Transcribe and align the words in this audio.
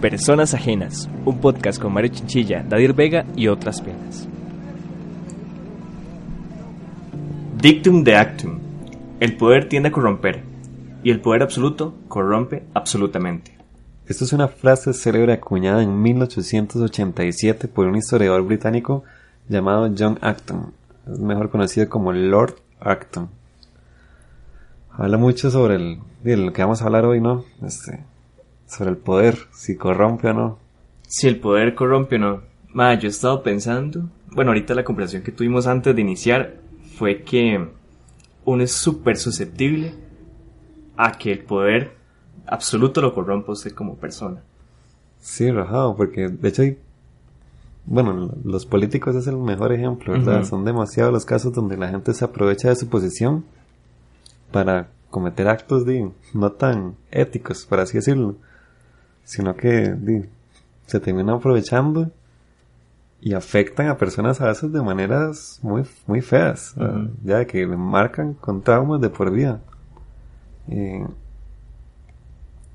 Personas 0.00 0.52
Ajenas, 0.52 1.08
un 1.24 1.38
podcast 1.40 1.80
con 1.80 1.92
Mario 1.92 2.10
Chinchilla, 2.12 2.64
Dadir 2.68 2.92
Vega 2.92 3.24
y 3.36 3.48
otras 3.48 3.80
penas. 3.80 4.28
Dictum 7.56 8.02
de 8.04 8.16
actum. 8.16 8.58
El 9.20 9.36
poder 9.36 9.68
tiende 9.68 9.88
a 9.88 9.92
corromper, 9.92 10.42
y 11.04 11.10
el 11.10 11.20
poder 11.20 11.42
absoluto 11.42 11.94
corrompe 12.08 12.64
absolutamente. 12.74 13.61
Esto 14.12 14.26
es 14.26 14.34
una 14.34 14.48
frase 14.48 14.92
célebre 14.92 15.32
acuñada 15.32 15.82
en 15.82 16.02
1887 16.02 17.66
por 17.66 17.86
un 17.86 17.96
historiador 17.96 18.42
británico 18.42 19.04
llamado 19.48 19.90
John 19.98 20.18
Acton, 20.20 20.74
mejor 21.06 21.48
conocido 21.48 21.88
como 21.88 22.12
Lord 22.12 22.56
Acton. 22.78 23.30
Habla 24.90 25.16
mucho 25.16 25.50
sobre 25.50 25.76
el, 25.76 25.98
lo 26.44 26.52
que 26.52 26.60
vamos 26.60 26.82
a 26.82 26.84
hablar 26.84 27.06
hoy, 27.06 27.22
¿no? 27.22 27.46
Este, 27.64 28.04
sobre 28.66 28.90
el 28.90 28.98
poder, 28.98 29.38
si 29.50 29.76
corrompe 29.76 30.28
o 30.28 30.34
no. 30.34 30.58
Si 31.08 31.26
el 31.26 31.40
poder 31.40 31.74
corrompe 31.74 32.16
o 32.16 32.18
no. 32.18 32.42
Ma, 32.74 32.92
yo 32.92 33.08
he 33.08 33.10
estado 33.10 33.42
pensando, 33.42 34.10
bueno, 34.26 34.50
ahorita 34.50 34.74
la 34.74 34.84
conversación 34.84 35.22
que 35.22 35.32
tuvimos 35.32 35.66
antes 35.66 35.96
de 35.96 36.02
iniciar 36.02 36.56
fue 36.98 37.22
que 37.22 37.66
uno 38.44 38.62
es 38.62 38.72
súper 38.72 39.16
susceptible 39.16 39.94
a 40.98 41.12
que 41.12 41.32
el 41.32 41.38
poder 41.38 42.01
absoluto 42.46 43.00
lo 43.00 43.14
corrompa 43.14 43.52
usted 43.52 43.72
como 43.72 43.96
persona. 43.96 44.40
Sí, 45.20 45.50
rajado, 45.50 45.96
porque 45.96 46.28
de 46.28 46.48
hecho 46.48 46.62
hay, 46.62 46.78
bueno, 47.86 48.32
los 48.44 48.66
políticos 48.66 49.14
es 49.14 49.26
el 49.26 49.36
mejor 49.36 49.72
ejemplo, 49.72 50.12
¿verdad? 50.12 50.44
Son 50.44 50.64
demasiados 50.64 51.12
los 51.12 51.24
casos 51.24 51.52
donde 51.52 51.76
la 51.76 51.88
gente 51.88 52.12
se 52.12 52.24
aprovecha 52.24 52.68
de 52.68 52.76
su 52.76 52.88
posición 52.88 53.44
para 54.50 54.88
cometer 55.10 55.48
actos 55.48 55.84
de, 55.84 56.10
no 56.34 56.52
tan 56.52 56.96
éticos, 57.10 57.64
por 57.66 57.80
así 57.80 57.98
decirlo, 57.98 58.36
sino 59.24 59.54
que 59.54 59.94
se 60.86 61.00
terminan 61.00 61.36
aprovechando 61.36 62.10
y 63.20 63.34
afectan 63.34 63.88
a 63.88 63.96
personas 63.96 64.40
a 64.40 64.48
veces 64.48 64.72
de 64.72 64.82
maneras 64.82 65.60
muy, 65.62 65.84
muy 66.08 66.20
feas, 66.20 66.74
ya 67.22 67.44
que 67.44 67.64
le 67.66 67.76
marcan 67.76 68.34
con 68.34 68.62
traumas 68.62 69.00
de 69.00 69.10
por 69.10 69.30
vida. 69.30 69.60
Eh, 70.68 71.06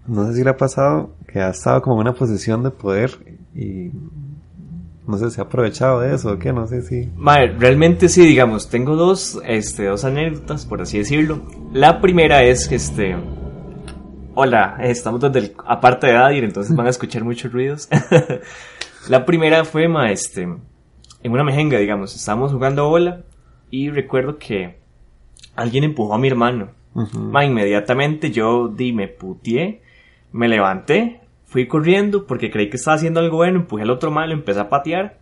no 0.07 0.27
sé 0.27 0.35
si 0.35 0.43
le 0.43 0.49
ha 0.49 0.57
pasado 0.57 1.11
que 1.31 1.39
ha 1.39 1.49
estado 1.49 1.81
como 1.81 1.95
en 1.97 2.01
una 2.01 2.13
posición 2.13 2.63
de 2.63 2.71
poder 2.71 3.11
y 3.53 3.91
no 5.07 5.17
sé 5.17 5.31
si 5.31 5.39
ha 5.39 5.45
aprovechado 5.45 6.01
de 6.01 6.13
eso 6.13 6.33
o 6.33 6.39
qué, 6.39 6.51
no 6.51 6.67
sé 6.67 6.81
si... 6.81 7.09
Madre, 7.15 7.55
realmente 7.57 8.09
sí, 8.09 8.25
digamos, 8.25 8.69
tengo 8.69 8.95
dos, 8.95 9.39
este, 9.45 9.85
dos 9.85 10.03
anécdotas, 10.03 10.65
por 10.65 10.81
así 10.81 10.97
decirlo. 10.97 11.43
La 11.71 12.01
primera 12.01 12.43
es 12.43 12.67
que, 12.67 12.75
este... 12.75 13.15
Hola, 14.35 14.77
estamos 14.81 15.21
desde 15.21 15.39
el, 15.39 15.53
aparte 15.65 16.07
de 16.07 16.17
Adir, 16.17 16.43
entonces 16.43 16.75
van 16.75 16.87
a 16.87 16.91
escuchar 16.91 17.23
muchos 17.23 17.51
ruidos. 17.51 17.87
La 19.09 19.25
primera 19.25 19.63
fue, 19.63 19.87
ma, 19.87 20.11
este, 20.11 20.41
en 20.43 21.31
una 21.31 21.43
mejenga, 21.43 21.79
digamos, 21.79 22.13
estábamos 22.13 22.51
jugando 22.51 22.89
bola 22.89 23.23
y 23.71 23.89
recuerdo 23.89 24.37
que 24.37 24.77
alguien 25.55 25.85
empujó 25.85 26.13
a 26.13 26.19
mi 26.19 26.27
hermano. 26.27 26.71
Ma, 27.13 27.45
inmediatamente 27.45 28.31
yo 28.31 28.67
di, 28.67 28.91
me 28.91 29.07
putié, 29.07 29.81
me 30.31 30.47
levanté, 30.47 31.21
fui 31.45 31.67
corriendo 31.67 32.27
porque 32.27 32.51
creí 32.51 32.69
que 32.69 32.77
estaba 32.77 32.95
haciendo 32.95 33.19
algo 33.19 33.37
bueno, 33.37 33.59
empujé 33.59 33.83
al 33.83 33.89
otro 33.89 34.11
mal, 34.11 34.31
empecé 34.31 34.59
a 34.59 34.69
patear. 34.69 35.17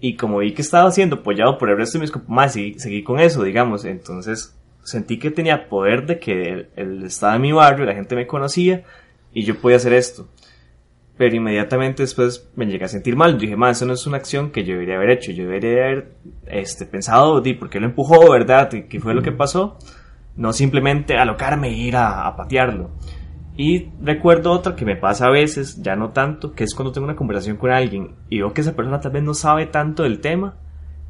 Y 0.00 0.14
como 0.14 0.38
vi 0.38 0.52
que 0.52 0.62
estaba 0.62 0.88
siendo 0.92 1.16
apoyado 1.16 1.58
por 1.58 1.68
el 1.68 1.76
resto 1.76 1.98
de 1.98 2.02
mis 2.02 2.12
compañeros, 2.12 2.52
seguí, 2.52 2.78
seguí, 2.78 3.02
con 3.02 3.18
eso, 3.18 3.42
digamos. 3.42 3.84
Entonces 3.84 4.56
sentí 4.84 5.18
que 5.18 5.32
tenía 5.32 5.68
poder 5.68 6.06
de 6.06 6.20
que 6.20 6.68
él, 6.76 7.02
estaba 7.04 7.34
en 7.34 7.42
mi 7.42 7.52
barrio, 7.52 7.84
la 7.84 7.94
gente 7.94 8.14
me 8.14 8.26
conocía 8.28 8.84
y 9.32 9.42
yo 9.42 9.56
podía 9.56 9.78
hacer 9.78 9.94
esto. 9.94 10.28
Pero 11.16 11.34
inmediatamente 11.34 12.04
después 12.04 12.48
me 12.54 12.66
llegué 12.66 12.84
a 12.84 12.88
sentir 12.88 13.16
mal. 13.16 13.36
dije, 13.36 13.56
más, 13.56 13.78
eso 13.78 13.86
no 13.86 13.94
es 13.94 14.06
una 14.06 14.18
acción 14.18 14.52
que 14.52 14.62
yo 14.62 14.74
debería 14.74 14.94
haber 14.94 15.10
hecho. 15.10 15.32
Yo 15.32 15.44
debería 15.44 15.86
haber 15.86 16.12
este, 16.46 16.86
pensado, 16.86 17.40
di, 17.40 17.54
¿por 17.54 17.68
qué 17.68 17.80
lo 17.80 17.86
empujó, 17.86 18.30
verdad? 18.30 18.70
¿Qué 18.70 19.00
fue 19.00 19.12
lo 19.12 19.22
que 19.22 19.32
pasó? 19.32 19.76
No 20.36 20.52
simplemente 20.52 21.16
alocarme 21.16 21.68
e 21.68 21.72
ir 21.72 21.96
a, 21.96 22.28
a 22.28 22.36
patearlo. 22.36 22.92
Y 23.56 23.90
recuerdo 24.02 24.50
otra 24.50 24.74
que 24.74 24.84
me 24.84 24.96
pasa 24.96 25.26
a 25.26 25.30
veces, 25.30 25.82
ya 25.82 25.94
no 25.94 26.10
tanto, 26.10 26.52
que 26.52 26.64
es 26.64 26.74
cuando 26.74 26.92
tengo 26.92 27.04
una 27.04 27.16
conversación 27.16 27.56
con 27.56 27.70
alguien 27.70 28.14
y 28.30 28.38
veo 28.38 28.52
que 28.54 28.62
esa 28.62 28.74
persona 28.74 29.00
tal 29.00 29.12
vez 29.12 29.22
no 29.22 29.34
sabe 29.34 29.66
tanto 29.66 30.04
del 30.04 30.20
tema. 30.20 30.56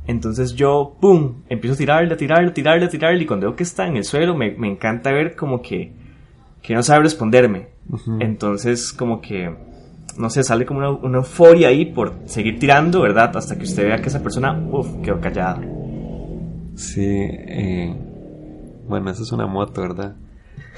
Entonces 0.07 0.55
yo, 0.55 0.97
¡pum!, 1.01 1.43
empiezo 1.49 1.75
a 1.75 1.79
tirarle, 1.79 2.15
a 2.15 2.17
tirarle, 2.17 2.49
a 2.49 2.55
tirarle, 2.55 2.87
a 2.87 2.89
tirarle 2.89 3.23
y 3.23 3.27
cuando 3.27 3.47
veo 3.47 3.57
que 3.57 3.63
está 3.63 3.87
en 3.87 3.97
el 3.97 4.05
suelo 4.05 4.35
me, 4.35 4.51
me 4.57 4.69
encanta 4.69 5.13
ver 5.13 5.37
como 5.37 5.63
que, 5.63 5.93
que 6.61 6.75
no 6.75 6.83
sabe 6.83 7.05
responderme. 7.05 7.69
Entonces 8.19 8.93
como 8.93 9.21
que, 9.21 9.55
no 10.19 10.29
sé, 10.29 10.43
sale 10.43 10.67
como 10.67 10.81
una, 10.81 10.91
una, 10.91 11.19
euforia 11.19 11.69
ahí 11.69 11.85
por 11.85 12.15
seguir 12.25 12.59
tirando, 12.59 13.03
¿verdad? 13.03 13.37
Hasta 13.37 13.57
que 13.57 13.65
usted 13.65 13.87
vea 13.87 13.99
que 13.99 14.09
esa 14.09 14.23
persona, 14.23 14.53
uff, 14.53 15.01
quedó 15.03 15.21
callada. 15.21 15.61
Sí, 16.75 17.07
eh, 17.07 17.95
bueno, 18.89 19.11
eso 19.11 19.23
es 19.23 19.31
una 19.31 19.47
moto, 19.47 19.83
¿verdad? 19.83 20.17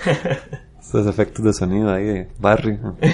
Estos 0.84 1.06
efectos 1.06 1.44
de 1.44 1.52
sonido 1.54 1.90
ahí 1.92 2.04
de 2.04 2.28
barrio. 2.38 2.96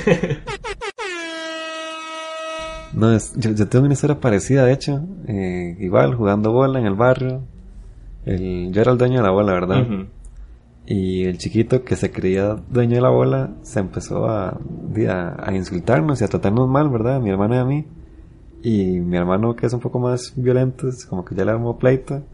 No, 2.93 3.17
yo, 3.37 3.69
tengo 3.69 3.85
una 3.85 3.95
historia 3.95 4.19
parecida, 4.19 4.65
de 4.65 4.73
hecho. 4.73 5.01
Eh, 5.29 5.77
igual, 5.79 6.17
jugando 6.17 6.51
bola 6.51 6.81
en 6.81 6.87
el 6.87 6.95
barrio. 6.95 7.43
El, 8.25 8.73
yo 8.73 8.81
era 8.83 8.91
el 8.91 8.99
dueño 8.99 9.19
de 9.19 9.23
la 9.23 9.31
bola, 9.31 9.53
¿verdad? 9.53 9.87
Y 10.87 11.23
el 11.23 11.39
chiquito 11.39 11.85
que 11.85 11.95
se 11.95 12.11
creía 12.11 12.57
dueño 12.69 12.97
de 12.97 13.01
la 13.01 13.11
bola 13.11 13.53
se 13.63 13.79
empezó 13.79 14.27
a, 14.29 14.59
a, 15.39 15.55
insultarnos 15.55 16.21
y 16.21 16.25
a 16.25 16.29
tratarnos 16.29 16.69
mal, 16.69 16.89
¿verdad? 16.89 17.21
Mi 17.21 17.31
hermano 17.31 17.55
y 17.55 17.59
a 17.59 17.65
mí. 17.65 17.87
Y 18.65 18.99
mi 18.99 19.17
hermano, 19.17 19.55
que 19.55 19.67
es 19.67 19.73
un 19.73 19.81
poco 19.81 20.01
más 20.01 20.33
violento, 20.35 20.89
es 20.89 21.07
como 21.07 21.25
que 21.25 21.37
ya 21.37 21.45
le 21.45 21.53
armó 21.53 21.79
pleito. 21.79 22.25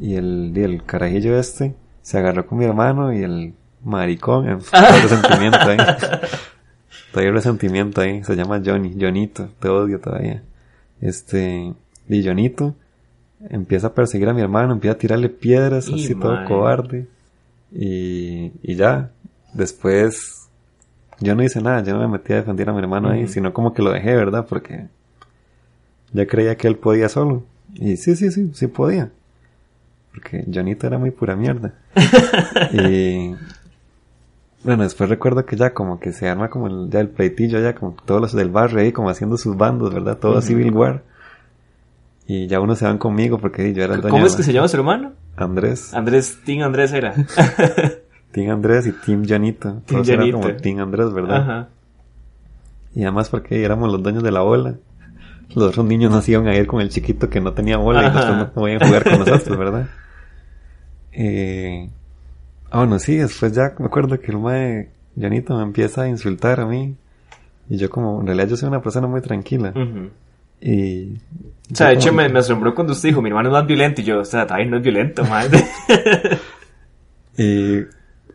Y 0.00 0.14
el, 0.14 0.52
y 0.54 0.62
el 0.62 0.84
carajillo 0.84 1.36
este 1.36 1.74
se 2.00 2.16
agarró 2.16 2.46
con 2.46 2.58
mi 2.58 2.64
hermano 2.64 3.12
y 3.12 3.24
el 3.24 3.54
maricón. 3.84 4.48
Hay 4.72 5.00
resentimiento 5.02 5.58
ahí. 5.58 5.76
todavía 7.12 7.30
hay 7.30 7.30
resentimiento 7.30 8.00
ahí. 8.00 8.24
Se 8.24 8.36
llama 8.36 8.60
Johnny. 8.64 8.96
Johnito. 8.98 9.48
Te 9.58 9.68
odio 9.68 10.00
todavía. 10.00 10.42
Este. 11.00 11.72
Y 12.08 12.24
Johnito 12.24 12.74
empieza 13.48 13.88
a 13.88 13.94
perseguir 13.94 14.28
a 14.28 14.34
mi 14.34 14.42
hermano. 14.42 14.72
Empieza 14.72 14.94
a 14.94 14.98
tirarle 14.98 15.28
piedras. 15.28 15.88
así 15.88 16.14
todo 16.14 16.44
cobarde. 16.46 17.06
Y, 17.72 18.52
y 18.62 18.74
ya. 18.74 19.10
Después. 19.52 20.48
Yo 21.20 21.34
no 21.34 21.42
hice 21.42 21.60
nada. 21.60 21.82
Yo 21.82 21.92
no 21.94 22.00
me 22.00 22.08
metí 22.08 22.32
a 22.32 22.36
defender 22.36 22.68
a 22.68 22.72
mi 22.72 22.78
hermano 22.78 23.10
ahí. 23.10 23.28
Sino 23.28 23.52
como 23.52 23.74
que 23.74 23.82
lo 23.82 23.92
dejé, 23.92 24.14
¿verdad? 24.16 24.46
Porque. 24.48 24.86
Ya 26.12 26.26
creía 26.26 26.56
que 26.56 26.66
él 26.66 26.76
podía 26.76 27.08
solo. 27.08 27.44
Y 27.74 27.96
sí, 27.96 28.16
sí, 28.16 28.30
sí. 28.30 28.50
Sí 28.54 28.66
podía. 28.66 29.10
Porque 30.12 30.44
Johnito 30.52 30.86
era 30.86 30.98
muy 30.98 31.10
pura 31.10 31.36
mierda. 31.36 31.74
y 32.72 33.34
bueno, 34.62 34.82
después 34.82 35.08
recuerdo 35.08 35.46
que 35.46 35.56
ya 35.56 35.72
como 35.72 35.98
que 35.98 36.12
se 36.12 36.28
arma 36.28 36.50
como 36.50 36.66
el, 36.66 36.90
ya 36.90 37.00
el 37.00 37.08
pleitillo, 37.08 37.60
ya 37.60 37.74
como 37.74 37.96
todos 38.04 38.20
los 38.20 38.32
del 38.32 38.50
barrio 38.50 38.80
ahí 38.80 38.92
como 38.92 39.08
haciendo 39.08 39.36
sus 39.38 39.56
bandos, 39.56 39.92
¿verdad? 39.92 40.18
Todo 40.18 40.40
Civil 40.42 40.72
War. 40.72 41.02
Y 42.26 42.46
ya 42.46 42.60
unos 42.60 42.78
se 42.78 42.84
van 42.84 42.98
conmigo 42.98 43.38
porque 43.38 43.72
yo 43.72 43.82
era 43.82 43.94
el 43.94 44.02
dueño. 44.02 44.14
¿Cómo 44.14 44.26
es 44.26 44.36
que 44.36 44.42
se 44.42 44.52
llama 44.52 44.68
su 44.68 44.76
hermano? 44.76 45.12
Andrés. 45.36 45.94
Andrés, 45.94 46.38
Team 46.44 46.62
Andrés 46.62 46.92
era. 46.92 47.14
Team 48.32 48.50
Andrés 48.50 48.86
y 48.86 48.92
Team 48.92 49.26
Janito. 49.26 49.82
Todos 49.86 50.08
eran 50.08 50.30
como 50.30 50.52
Team 50.54 50.78
Andrés, 50.78 51.12
¿verdad? 51.12 51.36
Ajá. 51.36 51.68
Y 52.94 53.02
además 53.02 53.30
porque 53.30 53.64
éramos 53.64 53.90
los 53.90 54.02
dueños 54.02 54.22
de 54.22 54.30
la 54.30 54.42
bola. 54.42 54.76
Los 55.54 55.70
otros 55.70 55.86
niños 55.86 56.12
nos 56.12 56.28
iban 56.28 56.46
a 56.46 56.54
ir 56.54 56.66
con 56.66 56.80
el 56.80 56.90
chiquito 56.90 57.28
que 57.28 57.40
no 57.40 57.52
tenía 57.52 57.76
bola 57.78 58.02
y 58.02 58.04
después 58.04 58.36
no 58.36 58.52
podían 58.52 58.80
jugar 58.80 59.04
con 59.04 59.18
nosotros, 59.20 59.58
¿verdad? 59.58 59.88
Eh, 61.12 61.90
Ah, 62.70 62.78
bueno, 62.78 62.98
sí, 62.98 63.16
después 63.16 63.52
ya 63.52 63.74
me 63.78 63.86
acuerdo 63.86 64.18
que 64.20 64.30
el 64.30 64.38
mae 64.38 64.90
Janito 65.18 65.56
me 65.56 65.64
empieza 65.64 66.02
a 66.02 66.08
insultar 66.08 66.60
a 66.60 66.66
mí. 66.66 66.96
Y 67.68 67.76
yo 67.76 67.90
como, 67.90 68.20
en 68.20 68.26
realidad 68.26 68.48
yo 68.48 68.56
soy 68.56 68.68
una 68.68 68.82
persona 68.82 69.06
muy 69.06 69.20
tranquila. 69.20 69.72
Y... 70.60 71.14
O 71.72 71.74
sea, 71.74 71.88
de 71.88 71.94
hecho 71.94 72.12
me, 72.12 72.24
asombró 72.26 72.74
cuando 72.74 72.92
usted 72.92 73.10
dijo, 73.10 73.22
mi 73.22 73.28
hermano 73.28 73.48
es 73.48 73.52
más 73.52 73.66
violento. 73.66 74.00
Y 74.00 74.04
yo, 74.04 74.20
o 74.20 74.24
sea, 74.24 74.46
también 74.46 74.70
no 74.70 74.76
es 74.76 74.82
violento, 74.82 75.24
madre. 75.24 75.64
y, 77.38 77.78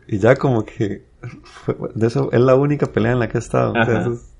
y 0.06 0.18
ya 0.18 0.36
como 0.36 0.64
que... 0.64 1.04
de 1.94 2.06
eso 2.06 2.30
es 2.32 2.40
la 2.40 2.54
única 2.54 2.86
pelea 2.86 3.12
en 3.12 3.18
la 3.18 3.28
que 3.28 3.38
he 3.38 3.40
estado. 3.40 3.74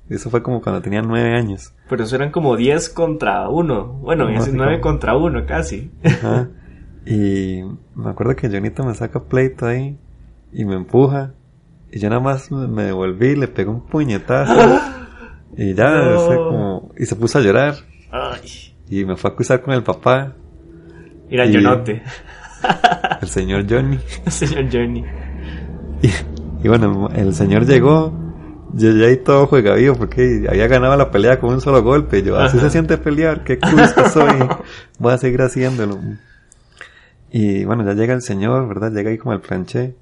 eso, 0.09 0.31
fue 0.31 0.43
como 0.43 0.61
cuando 0.61 0.83
tenía 0.83 1.03
nueve 1.03 1.35
años. 1.35 1.73
Pero 1.89 2.05
eso 2.05 2.17
eran 2.17 2.31
como 2.31 2.57
diez 2.57 2.89
contra 2.89 3.49
uno. 3.49 3.85
Bueno, 3.85 4.29
nueve 4.53 4.81
contra 4.81 5.17
uno 5.17 5.45
casi. 5.47 5.91
Ajá. 6.05 6.49
Y 7.07 7.63
me 7.95 8.11
acuerdo 8.11 8.35
que 8.37 8.49
Jonito 8.51 8.85
me 8.85 8.95
saca 8.95 9.23
pleito 9.25 9.67
ahí 9.67 9.99
y 10.53 10.65
me 10.65 10.75
empuja. 10.75 11.33
Y 11.93 12.01
yo 12.01 12.09
nada 12.09 12.21
más 12.21 12.51
me 12.51 12.83
devolví, 12.85 13.37
le 13.37 13.49
pegó 13.49 13.73
un 13.73 13.87
puñetazo. 13.87 14.81
Y 15.59 15.73
ya, 15.75 15.89
No. 15.91 16.19
fue 16.21 16.37
como, 16.37 16.93
y 16.99 17.07
se 17.07 17.17
puso 17.17 17.39
a 17.39 17.41
llorar. 17.41 17.75
Ay. 18.11 18.75
Y 18.91 19.05
me 19.07 19.17
fue 19.17 19.31
a 19.31 19.33
acusar 19.33 19.63
con 19.63 19.73
el 19.73 19.83
papá, 19.83 20.35
Mira, 21.31 21.47
Y- 21.47 21.53
yo 21.53 21.61
note. 21.61 22.03
el 23.23 23.29
señor 23.29 23.65
Johnny. 23.71 23.99
Señor 24.27 24.67
Journey. 24.71 25.05
Y, 26.03 26.09
y 26.63 26.69
bueno, 26.69 27.09
el, 27.15 27.29
el 27.29 27.35
señor 27.35 27.65
llegó, 27.65 28.13
yo 28.75 28.91
ya 28.91 29.07
ahí 29.07 29.17
todo 29.19 29.47
juega 29.47 29.75
vivo 29.77 29.95
porque 29.95 30.47
había 30.51 30.67
ganado 30.67 30.95
la 30.97 31.11
pelea 31.11 31.39
con 31.41 31.55
un 31.55 31.61
solo 31.63 31.83
golpe. 31.83 32.23
Yo, 32.23 32.37
así 32.37 32.59
Ajá. 32.59 32.67
se 32.67 32.73
siente 32.73 32.99
pelear, 32.99 33.43
qué 33.45 33.59
cool 33.59 33.81
que 33.95 34.11
soy. 34.11 34.39
Voy 34.99 35.13
a 35.15 35.19
seguir 35.19 35.41
haciéndolo. 35.41 35.99
Y 37.39 37.67
bueno, 37.67 37.85
ya 37.85 37.93
llega 37.93 38.15
el 38.15 38.23
señor, 38.23 38.67
¿verdad? 38.67 38.91
Llega 38.93 39.11
ahí 39.11 39.19
como 39.19 39.35
el 39.35 39.41
planché 39.41 39.95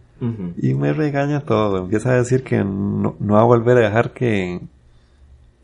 y 0.57 0.73
me 0.75 0.93
regaña 0.93 1.41
todo. 1.41 1.79
Empieza 1.79 2.13
a 2.13 2.15
decir 2.15 2.45
que 2.45 2.59
no, 2.59 3.17
no 3.19 3.35
va 3.35 3.41
a 3.41 3.45
volver 3.45 3.77
a 3.79 3.81
dejar 3.81 4.13
que, 4.13 4.61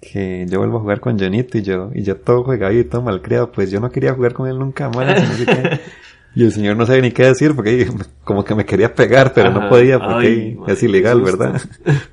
que 0.01 0.47
yo 0.49 0.59
vuelva 0.59 0.79
a 0.79 0.81
jugar 0.81 0.99
con 0.99 1.17
Jonito 1.17 1.59
y 1.59 1.63
yo, 1.63 1.93
y 1.95 2.03
yo 2.03 2.17
todo 2.17 2.43
juega 2.43 2.73
y 2.73 2.83
todo 2.83 3.03
malcriado. 3.03 3.53
Pues 3.53 3.71
yo 3.71 3.79
no 3.79 3.89
quería 3.89 4.15
jugar 4.15 4.33
con 4.33 4.49
él 4.49 4.59
nunca 4.59 4.89
más. 4.89 5.17
y 5.17 5.23
no 5.29 5.33
sé 5.35 5.47
qué. 5.47 5.81
Y 6.33 6.45
el 6.45 6.53
señor 6.53 6.77
no 6.77 6.87
sabía 6.87 7.03
ni 7.03 7.11
qué 7.11 7.25
decir 7.25 7.57
porque 7.57 7.89
como 8.23 8.45
que 8.45 8.55
me 8.57 8.65
quería 8.65 8.95
pegar, 8.95 9.33
pero 9.33 9.51
no 9.51 9.69
podía 9.69 9.99
porque 9.99 10.27
Ay, 10.27 10.59
es 10.69 10.83
ilegal. 10.83 11.21
¿verdad? 11.23 11.61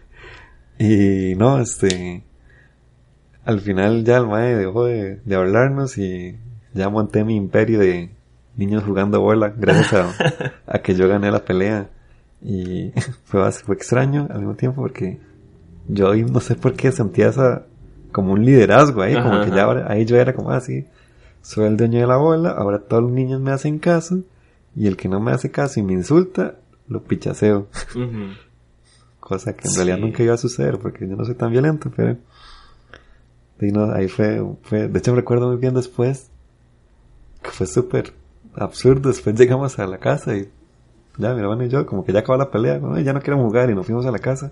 y 0.80 1.36
no, 1.36 1.60
este, 1.60 2.24
al 3.46 3.60
final 3.62 4.04
ya 4.04 4.18
el 4.18 4.28
mae 4.28 4.56
dejó 4.56 4.86
de, 4.86 5.20
de 5.24 5.36
hablarnos 5.36 6.00
y 6.00 6.36
ya 6.74 6.90
monté 6.90 7.24
mi 7.24 7.36
imperio 7.36 7.78
de 7.78 8.17
niños 8.58 8.84
jugando 8.84 9.22
bola 9.22 9.54
gracias 9.56 9.94
a, 9.94 10.54
a 10.68 10.80
que 10.80 10.96
yo 10.96 11.08
gané 11.08 11.32
la 11.32 11.46
pelea. 11.46 11.90
Y 12.42 12.92
fue, 13.26 13.50
fue 13.52 13.76
extraño 13.76 14.28
al 14.30 14.40
mismo 14.40 14.56
tiempo 14.56 14.82
porque 14.82 15.20
yo 15.88 16.12
ahí 16.12 16.24
no 16.24 16.40
sé 16.42 16.56
por 16.56 16.74
qué 16.74 16.92
sentía 16.92 17.30
esa, 17.30 17.64
como 18.12 18.34
un 18.34 18.44
liderazgo 18.44 19.02
ahí, 19.02 19.14
como 19.22 19.42
que 19.44 19.52
ya 19.52 19.64
ahora, 19.64 19.86
ahí 19.92 20.06
yo 20.06 20.18
era 20.18 20.34
como 20.34 20.52
así, 20.52 20.86
soy 21.42 21.66
el 21.66 21.78
dueño 21.78 22.00
de 22.02 22.08
la 22.08 22.18
bola, 22.18 22.50
ahora 22.52 22.80
todos 22.80 23.04
los 23.04 23.12
niños 23.12 23.40
me 23.40 23.52
hacen 23.52 23.80
caso 23.80 24.20
y 24.76 24.88
el 24.88 24.98
que 24.98 25.08
no 25.08 25.20
me 25.20 25.32
hace 25.32 25.50
caso 25.50 25.80
y 25.80 25.84
me 25.84 25.94
insulta, 25.94 26.56
lo 26.90 27.04
pichaseo. 27.04 27.68
Cosa 29.20 29.54
que 29.54 29.68
en 29.68 29.72
Sí. 29.72 29.78
realidad 29.78 29.98
nunca 29.98 30.24
iba 30.24 30.34
a 30.34 30.38
suceder 30.38 30.78
porque 30.80 31.08
yo 31.08 31.16
no 31.16 31.26
soy 31.26 31.36
tan 31.36 31.52
violento, 31.52 31.92
pero 31.96 32.18
y 33.60 33.72
no, 33.72 33.92
ahí 33.92 34.08
fue, 34.08 34.44
fue, 34.64 34.88
de 34.88 35.00
hecho 35.00 35.12
me 35.12 35.18
recuerdo 35.18 35.48
muy 35.48 35.58
bien 35.58 35.74
después 35.74 36.30
que 37.42 37.50
fue 37.50 37.66
súper 37.66 38.14
absurdo, 38.58 39.10
después 39.10 39.36
llegamos 39.40 39.78
a 39.80 39.88
la 39.88 39.98
casa 39.98 40.36
y 40.36 40.50
ya 41.18 41.34
mi 41.34 41.40
hermano 41.42 41.64
y 41.64 41.70
yo 41.70 41.86
como 41.86 42.04
que 42.06 42.12
ya 42.14 42.20
acabó 42.20 42.38
la 42.38 42.52
pelea, 42.52 42.80
"Ay, 42.94 43.04
ya 43.04 43.14
no 43.14 43.22
queremos 43.22 43.46
jugar 43.46 43.70
y 43.70 43.76
nos 43.76 43.86
fuimos 43.86 44.06
a 44.06 44.12
la 44.12 44.20
casa. 44.20 44.52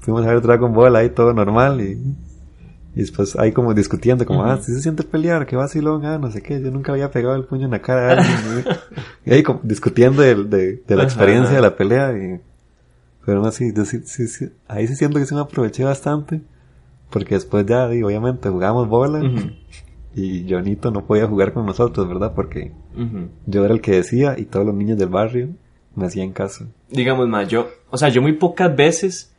Fuimos 0.00 0.24
a 0.24 0.28
ver 0.28 0.40
Dragon 0.42 0.72
Ball 0.72 0.94
ahí 0.96 1.08
todo 1.10 1.32
normal 1.32 1.80
y, 1.80 1.92
y 2.94 3.00
después 3.00 3.36
ahí 3.36 3.52
como 3.52 3.72
discutiendo 3.74 4.26
como, 4.26 4.40
Ujú. 4.40 4.50
ah, 4.50 4.58
si 4.60 4.72
se 4.74 4.82
siente 4.82 5.02
pelear, 5.02 5.46
que 5.46 5.56
vacilón, 5.56 6.04
ah, 6.04 6.18
no 6.18 6.30
sé 6.30 6.42
qué, 6.42 6.60
yo 6.60 6.70
nunca 6.70 6.92
había 6.92 7.10
pegado 7.10 7.34
el 7.36 7.44
puño 7.44 7.64
en 7.64 7.70
la 7.70 7.80
cara 7.80 8.08
a 8.08 8.12
alguien. 8.12 8.64
y 9.24 9.32
ahí 9.32 9.42
como 9.42 9.60
discutiendo 9.62 10.20
de, 10.22 10.34
de, 10.44 10.82
de 10.86 10.96
la 10.96 11.02
Ajá, 11.04 11.04
experiencia 11.04 11.46
ajá. 11.48 11.56
de 11.56 11.62
la 11.62 11.76
pelea 11.76 12.12
y 12.18 12.40
pero 13.24 13.42
yo 13.42 13.50
sí- 13.52 13.72
sí- 14.04 14.28
sí- 14.28 14.50
ahí 14.68 14.86
sí 14.86 14.94
siento 14.96 15.18
que 15.18 15.24
sí 15.24 15.34
me 15.34 15.40
aproveché 15.40 15.82
bastante. 15.84 16.42
Porque 17.10 17.36
después 17.36 17.64
ya, 17.64 17.88
digo, 17.88 18.08
obviamente 18.08 18.48
jugamos 18.50 18.86
bola. 18.88 19.20
Ujú. 19.20 19.50
Y 20.14 20.46
Jonito 20.48 20.90
no 20.90 21.04
podía 21.04 21.26
jugar 21.26 21.52
con 21.52 21.66
nosotros, 21.66 22.06
¿verdad? 22.06 22.32
Porque 22.34 22.72
yo 23.46 23.64
era 23.64 23.74
el 23.74 23.80
que 23.80 23.92
decía 23.92 24.36
y 24.38 24.44
todos 24.44 24.64
los 24.64 24.74
niños 24.74 24.96
del 24.98 25.08
barrio 25.08 25.48
me 25.96 26.06
hacían 26.06 26.32
caso. 26.32 26.66
digamos 26.90 27.28
más, 27.28 27.48
yo, 27.48 27.68
o 27.90 27.96
sea, 27.96 28.08
yo 28.08 28.22
muy 28.22 28.32
pocas 28.32 28.74
veces 28.74 29.34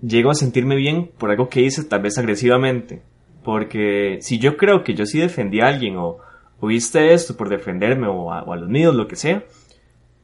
llego 0.00 0.30
a 0.30 0.34
sentirme 0.34 0.76
bien 0.76 1.10
por 1.18 1.30
algo 1.30 1.48
que 1.48 1.62
hice, 1.62 1.84
tal 1.84 2.02
vez 2.02 2.18
agresivamente. 2.18 3.02
Porque 3.42 4.18
si 4.20 4.38
yo 4.38 4.56
creo 4.56 4.84
que 4.84 4.94
yo 4.94 5.04
sí 5.04 5.18
defendí 5.18 5.60
a 5.60 5.66
alguien 5.66 5.96
o, 5.96 6.18
o 6.60 6.70
hice 6.70 7.12
esto 7.12 7.36
por 7.36 7.48
defenderme 7.48 8.06
o 8.06 8.32
a, 8.32 8.42
o 8.42 8.52
a 8.52 8.56
los 8.56 8.68
míos, 8.68 8.94
lo 8.94 9.06
que 9.06 9.16
sea, 9.16 9.44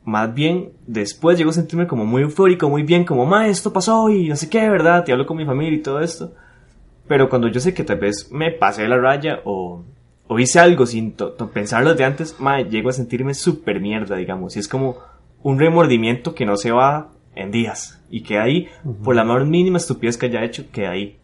más 0.05 0.33
bien 0.33 0.71
después 0.87 1.37
llego 1.37 1.51
a 1.51 1.55
sentirme 1.55 1.87
como 1.87 2.07
muy 2.07 2.23
eufórico, 2.23 2.69
muy 2.69 2.83
bien, 2.83 3.05
como, 3.05 3.27
ma, 3.27 3.49
esto 3.49 3.73
pasó 3.73 4.09
y 4.09 4.29
no 4.29 4.37
sé 4.37 4.49
qué, 4.49 4.69
¿verdad? 4.71 5.05
Te 5.05 5.13
hablo 5.13 5.27
con 5.27 5.37
mi 5.37 5.45
familia 5.45 5.77
y 5.79 5.83
todo 5.83 6.01
esto. 6.01 6.33
Pero 7.11 7.29
cuando 7.29 7.49
yo 7.49 7.59
sé 7.59 7.75
que 7.75 7.83
tal 7.83 7.99
vez 7.99 8.31
me 8.31 8.53
pasé 8.53 8.87
la 8.87 8.97
raya 8.97 9.41
o, 9.45 9.83
o 10.29 10.39
hice 10.39 10.61
algo 10.61 10.87
sin 10.87 11.17
pensarlo 11.53 11.97
de 11.97 12.05
antes, 12.05 12.37
llego 12.71 12.89
a 12.89 12.93
sentirme 12.93 13.35
súper 13.35 13.81
mierda, 13.81 14.15
digamos. 14.15 14.55
Y 14.55 14.61
es 14.61 14.69
como 14.69 14.97
un 15.43 15.59
remordimiento 15.59 16.37
que 16.37 16.47
no 16.47 16.57
se 16.57 16.71
va 16.71 17.11
en 17.35 17.51
días. 17.51 18.01
Y 18.11 18.23
que 18.23 18.39
ahí, 18.39 18.69
por 19.03 19.17
la 19.17 19.25
más 19.25 19.45
mínima 19.45 19.79
estupidez 19.79 20.17
que 20.17 20.27
haya 20.27 20.45
hecho, 20.45 20.71
queda 20.71 20.93
ahí. 20.93 21.19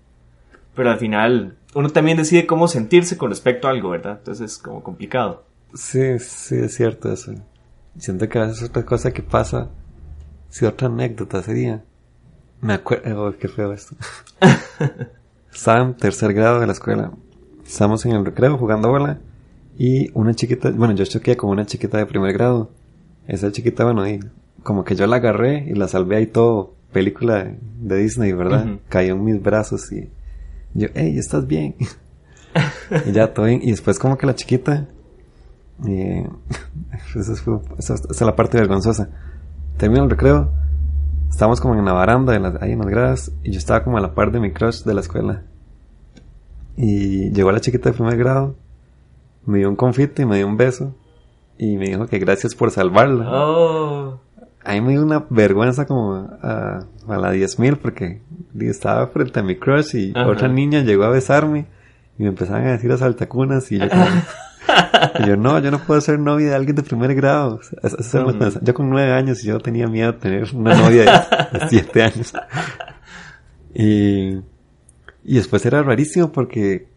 Pero 0.74 0.90
al 0.90 0.98
final, 0.98 1.56
uno 1.72 1.88
también 1.90 2.16
decide 2.16 2.46
cómo 2.46 2.66
sentirse 2.66 3.16
con 3.16 3.30
respecto 3.30 3.68
a 3.68 3.70
algo, 3.70 3.90
¿verdad? 3.90 4.16
Entonces 4.18 4.54
es 4.54 4.58
como 4.58 4.82
complicado. 4.82 5.44
Sí, 5.72 6.18
sí, 6.18 6.56
es 6.56 6.74
cierto 6.74 7.12
eso. 7.12 7.32
Siento 7.96 8.28
que 8.28 8.40
a 8.40 8.46
veces 8.46 8.70
otra 8.70 8.84
cosa 8.84 9.12
que 9.12 9.22
pasa, 9.22 9.70
si 10.48 10.64
otra 10.64 10.88
anécdota 10.88 11.44
sería, 11.44 11.84
me 12.60 12.74
acuerdo, 12.74 13.26
oh, 13.26 13.32
qué 13.38 13.46
feo 13.46 13.72
esto. 13.72 13.94
En 15.52 15.94
tercer 15.96 16.32
grado 16.34 16.60
de 16.60 16.66
la 16.66 16.72
escuela. 16.72 17.12
Estábamos 17.66 18.04
en 18.06 18.12
el 18.12 18.24
recreo 18.24 18.56
jugando 18.58 18.88
bola 18.90 19.18
y 19.78 20.10
una 20.14 20.34
chiquita, 20.34 20.70
bueno, 20.70 20.94
yo 20.94 21.04
choqué 21.04 21.36
con 21.36 21.50
una 21.50 21.66
chiquita 21.66 21.98
de 21.98 22.06
primer 22.06 22.32
grado. 22.32 22.70
Esa 23.26 23.50
chiquita, 23.50 23.84
bueno, 23.84 24.06
y 24.08 24.20
como 24.62 24.84
que 24.84 24.94
yo 24.94 25.06
la 25.06 25.16
agarré 25.16 25.64
y 25.68 25.74
la 25.74 25.88
salvé 25.88 26.16
ahí 26.16 26.26
todo, 26.26 26.74
película 26.92 27.44
de, 27.78 27.96
Disney, 27.96 28.32
¿verdad? 28.32 28.66
Ujú. 28.66 28.78
Cayó 28.88 29.14
en 29.14 29.24
mis 29.24 29.42
brazos 29.42 29.90
y 29.92 30.08
yo, 30.74 30.88
hey, 30.94 31.16
¿estás 31.18 31.46
bien? 31.46 31.74
y 33.06 33.12
ya, 33.12 33.32
todo 33.34 33.46
bien. 33.46 33.60
Y 33.62 33.70
después 33.70 33.98
como 33.98 34.16
que 34.16 34.26
la 34.26 34.34
chiquita, 34.34 34.86
eh, 35.86 36.28
esa, 37.16 37.34
fue- 37.36 37.60
esa- 37.78 37.94
esa 37.94 38.06
es 38.10 38.20
la 38.20 38.36
parte 38.36 38.58
vergonzosa. 38.58 39.08
Termino 39.76 40.04
el 40.04 40.10
recreo, 40.10 40.50
estábamos 41.30 41.60
como 41.60 41.74
en 41.74 41.84
la 41.84 41.92
baranda, 41.92 42.32
de 42.32 42.40
las- 42.40 42.60
ahí 42.62 42.72
en 42.72 42.78
las 42.78 42.88
gradas, 42.88 43.32
y 43.42 43.50
yo 43.52 43.58
estaba 43.58 43.82
como 43.84 43.98
a 43.98 44.00
la 44.00 44.14
par 44.14 44.30
de 44.32 44.40
mi 44.40 44.52
crush 44.52 44.82
de 44.84 44.94
la 44.94 45.00
escuela. 45.00 45.42
Y 46.76 47.30
llegó 47.32 47.52
la 47.52 47.60
chiquita 47.60 47.90
de 47.90 47.94
primer 47.96 48.16
grado, 48.18 48.54
me 49.46 49.58
dio 49.58 49.68
un 49.68 49.76
confite, 49.76 50.26
me 50.26 50.36
dio 50.36 50.46
un 50.46 50.56
beso, 50.56 50.94
y 51.58 51.76
me 51.76 51.86
dijo 51.88 52.06
que 52.06 52.18
gracias 52.18 52.54
por 52.54 52.70
salvarla. 52.70 53.26
Oh. 53.30 54.20
A 54.64 54.72
mí 54.72 54.80
me 54.80 54.90
dio 54.92 55.02
una 55.02 55.24
vergüenza 55.30 55.86
como 55.86 56.14
a, 56.42 56.80
a 57.08 57.16
la 57.16 57.32
10.000 57.32 57.76
porque 57.78 58.20
estaba 58.60 59.06
frente 59.08 59.38
a 59.40 59.42
mi 59.42 59.56
crush 59.56 59.94
y 59.94 60.12
Ajá. 60.14 60.26
otra 60.28 60.48
niña 60.48 60.80
llegó 60.82 61.04
a 61.04 61.10
besarme 61.10 61.66
y 62.18 62.24
me 62.24 62.30
empezaban 62.30 62.66
a 62.66 62.72
decir 62.72 62.90
a 62.90 62.96
saltacunas 62.98 63.70
y 63.70 63.78
yo 63.78 63.88
como- 63.88 64.04
y 65.20 65.26
yo 65.26 65.36
no, 65.36 65.58
yo 65.60 65.70
no 65.70 65.78
puedo 65.78 66.00
ser 66.00 66.18
novia 66.18 66.48
de 66.50 66.54
alguien 66.54 66.76
de 66.76 66.82
primer 66.82 67.14
grado. 67.14 67.60
Eso- 67.82 67.96
eso 67.98 68.26
pensaba. 68.38 68.64
Yo 68.64 68.74
con 68.74 68.88
nueve 68.90 69.12
años 69.12 69.42
y 69.44 69.46
yo 69.48 69.58
tenía 69.60 69.86
miedo 69.86 70.12
de 70.12 70.18
tener 70.18 70.48
una 70.54 70.74
novia 70.74 71.02
de, 71.52 71.58
de 71.58 71.68
siete 71.68 72.02
años. 72.02 72.32
Y, 73.74 74.36
y 75.24 75.34
después 75.34 75.64
era 75.66 75.82
rarísimo 75.82 76.32
porque 76.32 76.88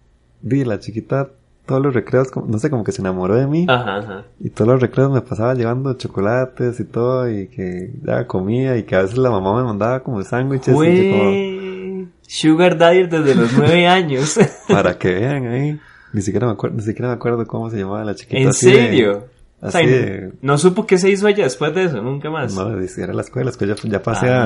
di, 0.42 0.64
la 0.64 0.80
chiquita 0.80 1.30
todos 1.66 1.84
los 1.84 1.94
recreos, 1.94 2.30
no 2.48 2.58
sé, 2.58 2.72
como 2.72 2.84
que 2.84 2.92
se 2.92 3.02
enamoró 3.02 3.36
de 3.36 3.46
mí. 3.46 3.66
Ajá, 3.70 3.98
ajá. 3.98 4.24
Y 4.40 4.50
todos 4.50 4.72
los 4.72 4.82
recreos 4.82 5.12
me 5.12 5.22
pasaba 5.22 5.54
llevando 5.54 5.94
chocolates 5.94 6.80
y 6.80 6.84
todo, 6.86 7.30
y 7.30 7.48
que 7.48 7.92
ya 8.04 8.26
comía, 8.26 8.76
y 8.78 8.84
que 8.84 8.96
a 8.96 9.04
veces 9.04 9.20
la 9.20 9.30
mamá 9.30 9.56
me 9.56 9.64
mandaba 9.64 10.02
como 10.02 10.20
sándwiches, 10.24 10.74
como. 10.74 12.10
Sugar 12.28 12.76
Daddy 12.78 13.04
desde 13.08 13.36
los 13.36 13.54
nueve 13.54 13.86
años. 13.88 14.40
para 14.68 14.98
que 14.98 15.14
vean 15.14 15.46
ahí. 15.48 15.80
Ni 16.14 16.22
siquiera 16.22 16.48
me 16.48 16.54
acuerdo, 16.54 16.78
ni 16.78 16.84
siquiera 16.84 17.10
me 17.10 17.14
acuerdo 17.16 17.46
cómo 17.46 17.70
se 17.70 17.78
llamaba 17.78 18.04
la 18.04 18.16
chiquita. 18.16 18.38
¿En 18.40 18.48
así 18.50 18.68
de- 18.68 18.74
serio? 18.74 19.28
O 19.62 19.70
sea, 19.72 19.82
así 19.82 19.90
de, 19.90 20.32
no 20.42 20.58
supo 20.58 20.88
qué 20.88 20.98
se 20.98 21.10
hizo 21.10 21.28
ella 21.28 21.44
después 21.44 21.76
de 21.76 21.84
eso, 21.84 22.02
nunca 22.02 22.30
más. 22.30 22.56
no, 22.56 22.70
era 22.80 23.14
la 23.14 23.22
escuela, 23.22 23.52
ya, 23.60 23.76
ya 23.84 24.02
pasé 24.02 24.30
Ah. 24.30 24.46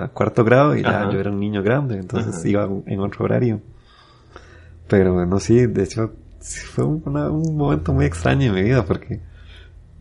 a, 0.00 0.04
a 0.04 0.08
cuarto 0.08 0.42
grado 0.42 0.74
y 0.74 0.82
ya 0.82 1.02
Ajá. 1.02 1.10
yo 1.12 1.20
era 1.20 1.30
un 1.30 1.38
niño 1.38 1.62
grande, 1.62 1.96
entonces 1.98 2.34
Ajá. 2.38 2.48
iba 2.48 2.68
en 2.86 3.00
otro 3.00 3.26
horario. 3.26 3.60
Pero 4.88 5.24
no, 5.26 5.38
sí, 5.38 5.66
de 5.66 5.82
hecho, 5.84 6.12
fue 6.40 6.84
un, 6.84 7.02
una- 7.06 7.30
un 7.30 7.56
momento 7.56 7.92
muy 7.92 8.06
extraño 8.06 8.48
en 8.48 8.54
mi 8.54 8.62
vida 8.62 8.84
porque 8.84 9.20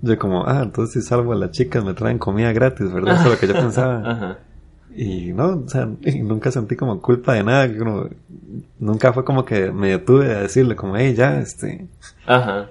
yo 0.01 0.17
como, 0.17 0.45
ah, 0.47 0.61
entonces 0.63 1.01
si 1.03 1.07
salvo 1.09 1.33
a 1.33 1.35
las 1.35 1.51
chicas 1.51 1.83
me 1.83 1.93
traen 1.93 2.17
comida 2.17 2.51
gratis, 2.53 2.91
¿verdad? 2.91 3.15
Eso 3.15 3.25
es 3.25 3.31
lo 3.31 3.37
que 3.39 3.47
yo 3.47 3.53
pensaba. 3.61 4.01
Ajá. 4.09 4.37
Y 4.95 5.33
no, 5.33 5.63
o 5.65 5.67
sea, 5.67 5.87
y 6.01 6.19
nunca 6.21 6.51
sentí 6.51 6.75
como 6.75 7.01
culpa 7.01 7.33
de 7.33 7.43
nada, 7.43 7.77
como- 7.77 8.09
nunca 8.79 9.11
fue 9.13 9.23
como 9.25 9.43
que 9.45 9.71
me 9.71 9.89
detuve 9.89 10.31
a 10.33 10.41
decirle 10.41 10.75
como, 10.75 10.95
hey, 10.97 11.13
ya, 11.15 11.39
este, 11.39 11.87
Ajá. 12.27 12.69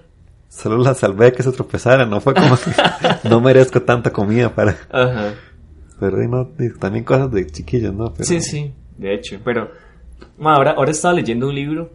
solo 0.49 0.79
la 0.79 0.95
salvé 0.95 1.26
de 1.26 1.33
que 1.33 1.43
se 1.43 1.50
tropezara, 1.52 2.07
no 2.07 2.21
fue 2.21 2.35
como 2.35 2.55
que 2.57 2.71
no 3.29 3.41
merezco 3.41 3.83
tanta 3.83 4.12
comida 4.12 4.55
para, 4.55 4.76
Ajá. 4.91 5.35
pero 5.99 6.23
y 6.23 6.29
no, 6.29 6.50
y 6.59 6.71
también 6.79 7.05
cosas 7.05 7.31
de 7.33 7.47
chiquillos, 7.47 7.95
¿no? 7.95 8.12
Pero, 8.12 8.25
Sí, 8.25 8.41
sí, 8.41 8.73
de 8.99 9.14
hecho, 9.14 9.41
pero 9.45 9.71
ma, 10.38 10.55
ahora, 10.55 10.73
ahora 10.73 10.91
estaba 10.93 11.14
leyendo 11.14 11.49
un 11.49 11.55
libro, 11.55 11.91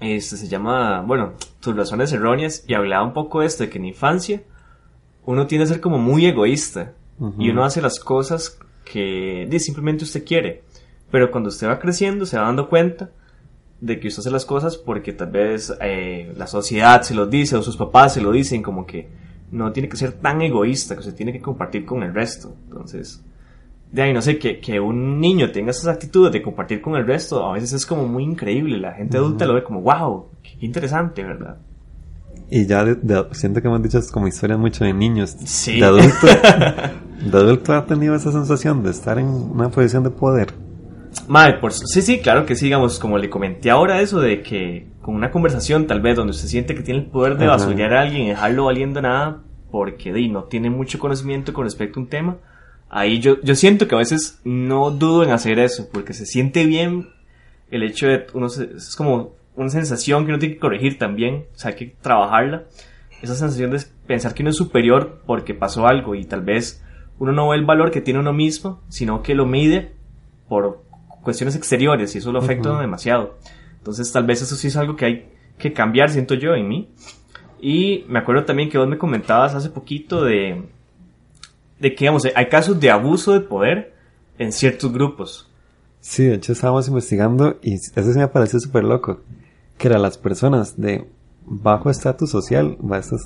este 0.00 0.36
se 0.36 0.48
llama, 0.48 1.00
bueno, 1.02 1.32
Tus 1.60 1.74
razones 1.74 2.12
erróneas, 2.12 2.64
y 2.68 2.74
hablaba 2.74 3.04
un 3.04 3.12
poco 3.14 3.40
de 3.40 3.46
esto, 3.46 3.64
de 3.64 3.70
que 3.70 3.78
en 3.78 3.86
infancia 3.86 4.42
uno 5.24 5.46
tiende 5.46 5.64
a 5.64 5.68
ser 5.68 5.80
como 5.80 5.98
muy 5.98 6.26
egoísta, 6.26 6.92
Ujú. 7.18 7.40
y 7.42 7.50
uno 7.50 7.64
hace 7.64 7.80
las 7.82 7.98
cosas 7.98 8.58
que 8.90 9.48
simplemente 9.58 10.04
usted 10.04 10.24
quiere. 10.24 10.62
pero 11.10 11.30
cuando 11.30 11.48
usted 11.48 11.68
va 11.68 11.78
creciendo 11.78 12.26
se 12.26 12.36
va 12.36 12.44
dando 12.44 12.68
cuenta 12.68 13.10
de 13.80 14.00
que 14.00 14.08
usted 14.08 14.20
hace 14.20 14.30
las 14.30 14.44
cosas 14.44 14.76
porque 14.76 15.12
tal 15.12 15.30
vez 15.30 15.72
eh, 15.80 16.32
la 16.36 16.46
sociedad 16.46 17.02
se 17.02 17.14
lo 17.14 17.26
dice 17.26 17.56
o 17.56 17.62
sus 17.62 17.76
papás 17.76 18.14
se 18.14 18.20
lo 18.20 18.32
dicen 18.32 18.62
como 18.62 18.86
que 18.86 19.08
no 19.50 19.72
tiene 19.72 19.88
que 19.88 19.96
ser 19.96 20.12
tan 20.12 20.42
egoísta, 20.42 20.94
que 20.94 21.00
usted 21.00 21.14
tiene 21.14 21.32
que 21.32 21.40
compartir 21.40 21.84
con 21.86 22.02
el 22.02 22.12
resto. 22.12 22.54
Entonces, 22.64 23.24
de 23.90 24.02
ahí 24.02 24.12
no 24.12 24.20
sé, 24.20 24.38
que, 24.38 24.60
que 24.60 24.78
un 24.78 25.20
niño 25.20 25.50
tenga 25.50 25.70
esas 25.70 25.86
actitudes 25.86 26.32
de 26.32 26.42
compartir 26.42 26.82
con 26.82 26.96
el 26.96 27.06
resto, 27.06 27.46
a 27.46 27.54
veces 27.54 27.72
es 27.72 27.86
como 27.86 28.06
muy 28.06 28.24
increíble. 28.24 28.78
La 28.78 28.92
gente 28.92 29.16
adulta 29.16 29.46
lo 29.46 29.54
ve 29.54 29.64
como, 29.64 29.80
wow, 29.80 30.26
qué 30.42 30.66
interesante, 30.66 31.22
¿verdad? 31.22 31.58
Y 32.50 32.66
ya 32.66 32.84
siento 33.32 33.60
que 33.60 33.68
me 33.68 33.74
han 33.74 33.82
dicho 33.82 34.00
como 34.12 34.26
historias 34.26 34.58
mucho 34.58 34.84
de 34.84 34.94
niños. 34.94 35.36
Sí. 35.44 35.78
De 35.78 35.86
adulto. 35.86 36.26
de 37.22 37.38
adulto 37.38 37.74
ha 37.74 37.84
tenido 37.84 38.14
esa 38.14 38.32
sensación 38.32 38.82
de 38.82 38.90
estar 38.90 39.18
en 39.18 39.26
una 39.26 39.68
posición 39.68 40.02
de 40.02 40.10
poder. 40.10 40.54
Madre, 41.26 41.58
por, 41.58 41.72
sí, 41.72 42.00
sí, 42.00 42.20
claro 42.20 42.46
que 42.46 42.54
sí, 42.54 42.66
digamos, 42.66 42.98
como 42.98 43.18
le 43.18 43.28
comenté 43.28 43.70
ahora 43.70 44.00
eso 44.00 44.20
de 44.20 44.42
que 44.42 44.86
con 45.02 45.14
una 45.14 45.30
conversación 45.30 45.86
tal 45.86 46.00
vez 46.00 46.16
donde 46.16 46.30
usted 46.32 46.48
siente 46.48 46.74
que 46.74 46.82
tiene 46.82 47.00
el 47.00 47.06
poder 47.06 47.36
de 47.36 47.46
basurear 47.46 47.94
a 47.94 48.02
alguien 48.02 48.22
y 48.22 48.28
dejarlo 48.28 48.66
valiendo 48.66 49.00
nada 49.00 49.42
porque 49.70 50.12
di, 50.12 50.28
no 50.28 50.44
tiene 50.44 50.70
mucho 50.70 50.98
conocimiento 50.98 51.52
con 51.52 51.64
respecto 51.64 51.98
a 51.98 52.02
un 52.02 52.08
tema, 52.08 52.36
ahí 52.90 53.18
yo, 53.20 53.40
yo 53.42 53.54
siento 53.54 53.88
que 53.88 53.94
a 53.94 53.98
veces 53.98 54.40
no 54.44 54.90
dudo 54.90 55.24
en 55.24 55.30
hacer 55.30 55.58
eso 55.58 55.88
porque 55.92 56.12
se 56.12 56.26
siente 56.26 56.66
bien 56.66 57.08
el 57.70 57.82
hecho 57.82 58.06
de 58.06 58.26
uno 58.32 58.46
es 58.46 58.94
como 58.96 59.37
una 59.58 59.70
sensación 59.70 60.24
que 60.24 60.30
uno 60.30 60.38
tiene 60.38 60.54
que 60.54 60.60
corregir 60.60 60.98
también, 60.98 61.46
o 61.54 61.58
sea, 61.58 61.70
hay 61.70 61.76
que 61.76 61.96
trabajarla. 62.00 62.64
Esa 63.22 63.34
sensación 63.34 63.72
de 63.72 63.82
pensar 64.06 64.32
que 64.32 64.42
uno 64.42 64.50
es 64.50 64.56
superior 64.56 65.20
porque 65.26 65.54
pasó 65.54 65.86
algo 65.86 66.14
y 66.14 66.24
tal 66.24 66.42
vez 66.42 66.84
uno 67.18 67.32
no 67.32 67.48
ve 67.48 67.56
el 67.56 67.64
valor 67.64 67.90
que 67.90 68.00
tiene 68.00 68.20
uno 68.20 68.32
mismo, 68.32 68.80
sino 68.88 69.22
que 69.22 69.34
lo 69.34 69.46
mide 69.46 69.92
por 70.48 70.84
cuestiones 71.22 71.56
exteriores 71.56 72.14
y 72.14 72.18
eso 72.18 72.30
lo 72.30 72.38
afecta 72.38 72.78
demasiado. 72.80 73.36
Entonces 73.78 74.10
tal 74.12 74.24
vez 74.24 74.40
eso 74.42 74.54
sí 74.54 74.68
es 74.68 74.76
algo 74.76 74.94
que 74.94 75.04
hay 75.04 75.28
que 75.58 75.72
cambiar, 75.72 76.10
siento 76.10 76.34
yo, 76.34 76.54
en 76.54 76.68
mí. 76.68 76.90
Y 77.60 78.04
me 78.08 78.20
acuerdo 78.20 78.44
también 78.44 78.70
que 78.70 78.78
vos 78.78 78.88
me 78.88 78.98
comentabas 78.98 79.54
hace 79.54 79.70
poquito 79.70 80.24
de, 80.24 80.62
de 81.80 81.94
que, 81.94 82.04
digamos, 82.04 82.26
hay 82.32 82.46
casos 82.46 82.78
de 82.78 82.90
abuso 82.90 83.32
de 83.32 83.40
poder 83.40 83.94
en 84.38 84.52
ciertos 84.52 84.92
grupos. 84.92 85.50
Sí, 86.00 86.24
de 86.24 86.34
hecho 86.34 86.52
estábamos 86.52 86.86
investigando 86.86 87.58
y 87.60 87.74
eso 87.74 88.12
sí 88.12 88.18
me 88.18 88.28
pareció 88.28 88.60
súper 88.60 88.84
loco. 88.84 89.20
Que 89.78 89.88
eran 89.88 90.02
las 90.02 90.18
personas 90.18 90.78
de 90.80 91.08
bajo 91.44 91.90
estatus 91.90 92.30
social, 92.30 92.76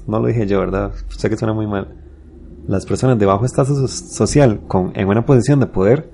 no 0.06 0.20
lo 0.20 0.26
dije 0.26 0.46
yo, 0.46 0.60
¿verdad? 0.60 0.92
Sé 1.08 1.28
que 1.28 1.36
suena 1.36 1.54
muy 1.54 1.66
mal. 1.66 1.96
Las 2.68 2.86
personas 2.86 3.18
de 3.18 3.26
bajo 3.26 3.44
estatus 3.44 3.90
social 3.90 4.60
con, 4.68 4.92
en 4.94 5.08
una 5.08 5.26
posición 5.26 5.58
de 5.58 5.66
poder 5.66 6.10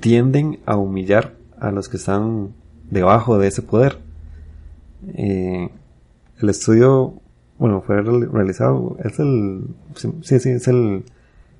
tienden 0.00 0.60
a 0.64 0.76
humillar 0.76 1.34
a 1.58 1.70
los 1.70 1.88
que 1.88 1.96
están 1.98 2.54
debajo 2.90 3.38
de 3.38 3.48
ese 3.48 3.62
poder. 3.62 3.98
Eh, 5.08 5.70
el 6.40 6.48
estudio, 6.48 7.20
bueno, 7.58 7.82
fue 7.82 8.00
realizado, 8.02 8.96
es 9.02 9.18
el, 9.18 9.68
sí, 9.94 10.40
sí, 10.40 10.50
es 10.50 10.68
el, 10.68 11.04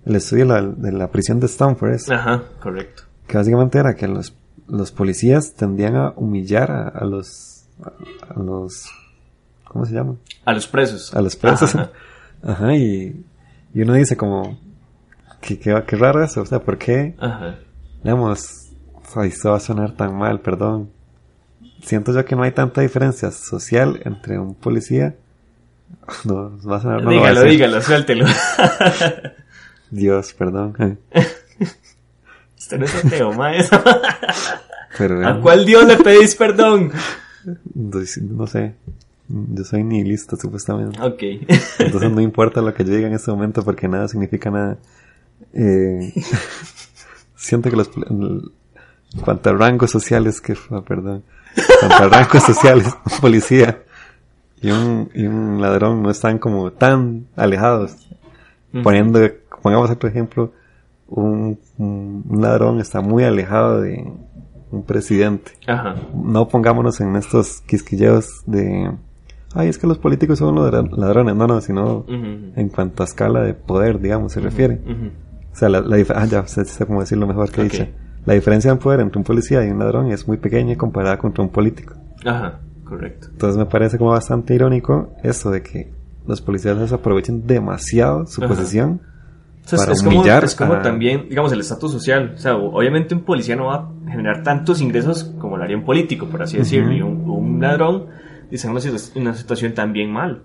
el 0.04 0.16
estudio 0.16 0.46
de 0.46 0.92
la, 0.92 1.10
prisión 1.10 1.40
de 1.40 1.46
Stanford. 1.46 1.96
Ajá, 2.10 2.42
correcto. 2.62 3.04
Que 3.26 3.38
básicamente 3.38 3.78
era 3.78 3.94
que 3.94 4.06
los, 4.06 4.36
los 4.68 4.92
policías 4.92 5.54
tendían 5.54 5.96
a 5.96 6.12
humillar 6.16 6.70
a, 6.70 7.04
los, 7.04 7.55
a, 7.83 8.38
los, 8.40 8.90
¿cómo 9.64 9.85
se 9.85 9.95
llama? 9.95 10.16
A 10.45 10.52
los 10.52 10.66
presos. 10.66 11.14
A 11.14 11.21
los 11.21 11.37
presos. 11.37 11.75
Ajá, 12.42 12.75
y, 12.75 13.25
y 13.75 13.83
uno 13.83 13.95
dice 13.95 14.16
como, 14.16 14.59
qué, 15.40 15.59
qué, 15.59 15.83
qué 15.87 15.97
raro 15.97 16.23
eso, 16.23 16.42
o 16.42 16.47
sea, 16.47 16.61
¿por 16.61 16.78
qué? 16.78 17.14
Ajá 17.18 17.56
digamos, 18.06 18.68
esto 19.25 19.50
va 19.50 19.56
a 19.56 19.61
sonar 19.61 19.92
tan 19.92 20.16
mal, 20.16 20.40
perdón. 20.40 20.90
Siento 21.83 22.12
yo 22.12 22.25
que 22.25 22.37
no 22.37 22.45
hay 22.45 22.52
tanta 22.52 22.80
diferencia 22.80 23.33
social 23.33 24.00
entre 24.04 24.38
un 24.38 24.54
policía. 24.54 25.16
No, 26.25 26.50
va 26.68 26.76
a 26.76 26.80
sonar 26.80 27.02
no 27.02 27.11
Dígalo, 27.11 27.42
dígalo, 27.42 27.80
suéltelo. 27.80 28.26
Dios, 29.90 30.35
perdón. 30.35 30.99
Usted 32.59 32.78
no 32.78 32.85
es 32.85 33.04
ateo, 33.04 33.33
maestro. 33.33 33.83
¿A 35.25 35.40
cuál 35.40 35.64
Dios 35.64 35.85
le 35.85 35.97
pedís 35.97 36.35
perdón? 36.35 36.92
No 37.74 38.46
sé. 38.46 38.74
Yo 39.28 39.64
soy 39.64 39.82
nihilista, 39.82 40.36
supuestamente. 40.36 41.00
Ok. 41.00 41.22
Entonces 41.78 42.10
no 42.10 42.20
importa 42.30 42.62
lo 42.62 42.72
que 42.74 42.84
yo 42.84 42.94
diga 42.94 43.08
en 43.08 43.14
este 43.14 43.30
momento 43.30 43.62
porque 43.64 43.88
nada 43.88 44.08
significa 44.08 44.50
nada. 44.50 44.78
Eh, 45.52 46.12
siento 47.36 47.70
que 47.70 47.76
los 47.76 47.90
en 49.16 49.20
cuanto 49.22 49.50
a 49.50 49.52
rangos 49.52 49.90
sociales 49.90 50.40
que 50.40 50.54
perdón 50.86 51.22
en 51.56 51.88
cuanto 51.88 52.04
a 52.04 52.08
rangos 52.08 52.42
sociales 52.46 52.86
un 52.88 53.20
policía 53.20 53.82
y 54.60 54.70
un, 54.70 55.10
y 55.14 55.26
un 55.26 55.60
ladrón 55.60 56.02
no 56.02 56.10
están 56.10 56.38
como 56.38 56.72
tan 56.72 57.26
alejados 57.36 58.08
poniendo 58.82 59.20
pongamos 59.62 59.90
otro 59.90 60.08
ejemplo 60.08 60.52
un, 61.08 61.58
un, 61.78 62.24
ladrón 62.40 62.80
está 62.80 63.00
muy 63.00 63.24
alejado 63.24 63.80
de 63.80 64.12
un 64.76 64.85
presidente 64.85 65.52
Ajá. 65.66 65.97
no 66.14 66.49
pongámonos 66.49 67.00
en 67.00 67.16
estos 67.16 67.61
quisquilleos 67.62 68.42
de 68.47 68.90
ay 69.54 69.68
es 69.68 69.78
que 69.78 69.87
los 69.87 69.99
políticos 69.99 70.38
son 70.38 70.54
los 70.54 70.71
ladrones 70.97 71.35
no 71.35 71.47
no 71.47 71.61
sino 71.61 72.04
en 72.09 72.68
cuanto 72.68 73.02
a 73.02 73.06
escala 73.06 73.42
de 73.42 73.54
poder 73.54 74.00
digamos 74.00 74.33
se 74.33 74.40
refiere 74.40 74.80
o 75.56 75.59
sea, 75.59 75.71
la, 75.71 75.80
la 75.80 75.97
ah, 76.14 76.26
ya 76.26 76.47
sé, 76.47 76.66
cómo 76.87 77.00
decirlo 77.00 77.26
mejor 77.26 77.50
que 77.50 77.62
dice. 77.62 77.95
La 78.26 78.35
diferencia 78.35 78.71
en 78.71 78.76
poder 78.76 79.00
entre 79.00 79.16
un 79.16 79.25
policía 79.25 79.64
y 79.64 79.71
un 79.71 79.78
ladrón 79.78 80.12
es 80.12 80.28
muy 80.28 80.37
pequeña 80.37 80.76
comparada 80.76 81.16
contra 81.16 81.42
un 81.42 81.49
político. 81.49 81.95
Ajá, 82.26 82.61
correcto. 82.85 83.28
Entonces 83.30 83.56
me 83.56 83.64
parece 83.64 83.97
como 83.97 84.11
bastante 84.11 84.54
irónico 84.54 85.14
eso 85.23 85.50
de 85.50 85.62
que 85.62 85.90
los 86.26 86.42
policías 86.42 86.76
les 86.76 86.92
aprovechen 86.92 87.47
demasiado 87.47 88.26
su 88.26 88.42
posición 88.42 89.00
para 89.70 89.92
es 89.92 90.02
humillar 90.02 90.40
como, 90.40 90.46
es 90.46 90.54
como 90.54 90.78
también, 90.78 91.28
digamos, 91.28 91.52
el 91.52 91.61
estatus 91.61 91.92
social. 91.92 92.35
O 92.35 92.38
sea, 92.38 92.56
obviamente 92.56 93.14
un 93.14 93.23
policía 93.23 93.56
no 93.56 93.66
va 93.66 93.75
a 93.75 94.11
generar 94.11 94.42
tantos 94.42 94.80
ingresos 94.80 95.35
como 95.38 95.56
lo 95.56 95.64
haría 95.64 95.76
un 95.76 95.85
político, 95.85 96.26
por 96.26 96.42
así 96.42 96.58
decirlo. 96.58 96.92
Y 96.92 97.02
un, 97.02 97.61
ladrón 97.61 98.06
dice 98.50 98.68
una, 98.68 98.80
una 99.16 99.35
situación 99.35 99.75
también 99.75 100.12
mal. 100.12 100.44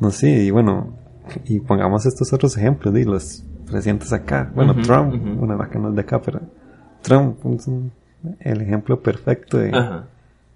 No, 0.00 0.10
sí, 0.10 0.28
y 0.28 0.50
bueno, 0.50 0.94
y 1.44 1.60
pongamos 1.60 2.06
estos 2.06 2.32
otros 2.32 2.56
ejemplos, 2.56 2.92
de 2.92 3.04
los 3.04 3.44
presidentes 3.70 4.12
acá. 4.12 4.50
Bueno, 4.54 4.74
Trump, 4.82 5.14
una 5.40 5.56
vaca 5.56 5.78
no 5.78 5.90
es 5.90 5.94
de 5.94 6.00
acá, 6.00 6.20
pero 6.20 6.40
Trump 7.02 7.38
es 7.46 7.68
el 8.40 8.60
ejemplo 8.60 9.00
perfecto 9.00 9.58
de 9.58 9.72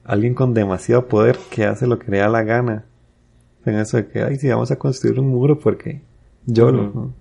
alguien 0.05 0.35
con 0.35 0.53
demasiado 0.53 1.07
poder 1.07 1.39
que 1.51 1.65
hace 1.65 1.87
lo 1.87 1.99
que 1.99 2.11
le 2.11 2.19
da 2.19 2.29
la 2.29 2.43
gana. 2.43 2.85
En 3.65 3.77
eso 3.77 3.97
de 3.97 4.09
que, 4.09 4.23
ay, 4.23 4.37
si 4.37 4.49
vamos 4.49 4.71
a 4.71 4.77
construir 4.77 5.19
un 5.19 5.29
muro 5.29 5.59
porque 5.59 6.03
yo 6.47 6.71
lo... 6.71 7.13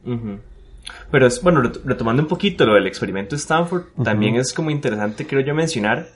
Pero 1.12 1.28
es, 1.28 1.42
bueno, 1.42 1.62
retomando 1.86 2.22
un 2.22 2.28
poquito 2.28 2.66
lo 2.66 2.74
del 2.74 2.88
experimento 2.88 3.36
Stanford, 3.36 3.84
también 4.04 4.36
es 4.36 4.54
como 4.54 4.70
interesante, 4.70 5.26
creo 5.26 5.42
yo, 5.42 5.56
mencionar 5.56 6.08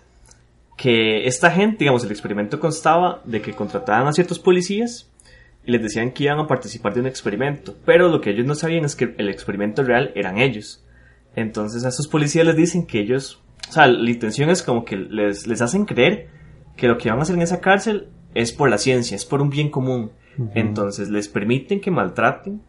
que 0.75 1.25
esta 1.25 1.51
gente, 1.51 1.79
digamos, 1.79 2.03
el 2.03 2.11
experimento 2.11 2.59
constaba 2.59 3.21
de 3.25 3.41
que 3.41 3.53
contrataban 3.53 4.07
a 4.07 4.13
ciertos 4.13 4.39
policías 4.39 5.09
y 5.65 5.71
les 5.71 5.81
decían 5.81 6.11
que 6.11 6.25
iban 6.25 6.39
a 6.39 6.47
participar 6.47 6.93
de 6.93 7.01
un 7.01 7.07
experimento, 7.07 7.75
pero 7.85 8.09
lo 8.09 8.21
que 8.21 8.29
ellos 8.29 8.45
no 8.45 8.55
sabían 8.55 8.85
es 8.85 8.95
que 8.95 9.15
el 9.17 9.29
experimento 9.29 9.83
real 9.83 10.11
eran 10.15 10.37
ellos. 10.37 10.83
Entonces 11.35 11.83
a 11.83 11.89
esos 11.89 12.07
policías 12.07 12.45
les 12.45 12.55
dicen 12.55 12.85
que 12.85 12.99
ellos, 12.99 13.41
o 13.69 13.71
sea, 13.71 13.87
la 13.87 14.09
intención 14.09 14.49
es 14.49 14.63
como 14.63 14.85
que 14.85 14.95
les, 14.95 15.47
les 15.47 15.61
hacen 15.61 15.85
creer 15.85 16.29
que 16.75 16.87
lo 16.87 16.97
que 16.97 17.09
van 17.09 17.19
a 17.19 17.23
hacer 17.23 17.35
en 17.35 17.41
esa 17.41 17.59
cárcel 17.59 18.09
es 18.33 18.51
por 18.51 18.69
la 18.69 18.77
ciencia, 18.77 19.15
es 19.15 19.25
por 19.25 19.41
un 19.41 19.49
bien 19.49 19.69
común. 19.69 20.11
Entonces 20.53 21.09
les 21.09 21.27
permiten 21.27 21.81
que 21.81 21.89
maltraten 21.89 22.61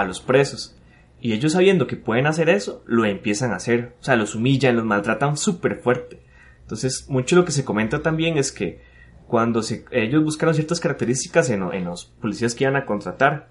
a 0.00 0.04
los 0.04 0.20
presos. 0.20 0.76
Y 1.20 1.32
ellos 1.32 1.52
sabiendo 1.52 1.86
que 1.86 1.96
pueden 1.96 2.26
hacer 2.26 2.48
eso, 2.48 2.82
lo 2.86 3.04
empiezan 3.04 3.52
a 3.52 3.56
hacer. 3.56 3.96
O 4.00 4.04
sea, 4.04 4.16
los 4.16 4.34
humillan, 4.34 4.76
los 4.76 4.84
maltratan 4.84 5.36
súper 5.36 5.76
fuerte. 5.76 6.22
Entonces, 6.62 7.06
mucho 7.08 7.34
lo 7.34 7.44
que 7.44 7.52
se 7.52 7.64
comenta 7.64 8.02
también 8.02 8.38
es 8.38 8.52
que 8.52 8.80
cuando 9.26 9.62
ellos 9.90 10.24
buscaron 10.24 10.54
ciertas 10.54 10.80
características 10.80 11.50
en, 11.50 11.84
los 11.84 12.06
policías 12.06 12.54
que 12.54 12.64
iban 12.64 12.76
a 12.76 12.86
contratar 12.86 13.48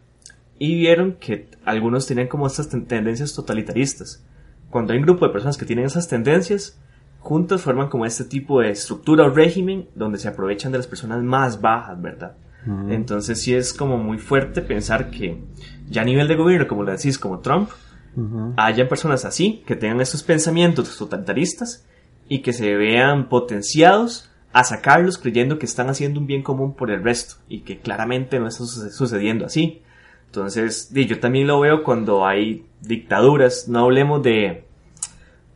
y 0.58 0.76
vieron 0.76 1.14
que 1.14 1.50
algunos 1.66 2.08
tenían 2.08 2.28
como 2.28 2.48
estas 2.48 2.70
tendencias 2.70 3.34
totalitaristas. 3.34 4.24
Cuando 4.70 4.94
hay 4.94 5.00
un 5.00 5.06
grupo 5.06 5.26
de 5.26 5.34
personas 5.34 5.58
que 5.58 5.66
tienen 5.66 5.86
esas 5.86 6.08
tendencias, 6.08 6.80
juntas 7.20 7.62
forman 7.62 7.90
como 7.90 8.06
este 8.06 8.24
tipo 8.24 8.62
de 8.62 8.72
estructura 8.72 9.26
o 9.26 9.30
régimen 9.30 9.88
donde 9.94 10.18
se 10.18 10.28
aprovechan 10.28 10.72
de 10.72 10.80
las 10.80 10.88
personas 10.88 11.22
más 11.22 11.62
bajas, 11.62 12.02
¿verdad? 12.02 12.38
Entonces 12.90 13.42
sí 13.42 13.54
es 13.54 13.74
como 13.74 13.98
muy 13.98 14.18
fuerte 14.18 14.62
pensar 14.62 15.10
que 15.10 15.38
ya 15.90 16.02
a 16.02 16.06
nivel 16.06 16.28
de 16.28 16.36
gobierno, 16.36 16.68
como 16.68 16.84
lo 16.84 16.92
decís, 16.92 17.18
como 17.18 17.40
Trump, 17.40 17.70
haya 18.58 18.90
personas 18.90 19.26
así, 19.26 19.64
que 19.66 19.76
tengan 19.76 20.02
estos 20.02 20.24
pensamientos 20.24 20.98
totalitaristas 20.98 21.86
y 22.28 22.40
que 22.40 22.52
se 22.52 22.76
vean 22.76 23.30
potenciados 23.30 24.30
a 24.54 24.64
sacarlos 24.64 25.18
creyendo 25.18 25.60
que 25.60 25.66
están 25.66 25.90
haciendo 25.90 26.20
un 26.20 26.28
bien 26.28 26.42
común 26.42 26.74
por 26.74 26.90
el 26.90 27.04
resto 27.04 27.36
y 27.48 27.60
que 27.60 27.80
claramente 27.80 28.40
no 28.40 28.48
está 28.48 28.66
sucediendo 28.66 29.46
así. 29.46 29.82
Entonces, 30.26 30.92
yo 30.92 31.20
también 31.20 31.48
lo 31.48 31.60
veo 31.60 31.84
cuando 31.84 32.26
hay 32.26 32.66
dictaduras, 32.82 33.68
no 33.68 33.86
hablemos 33.86 34.22
de, 34.24 34.67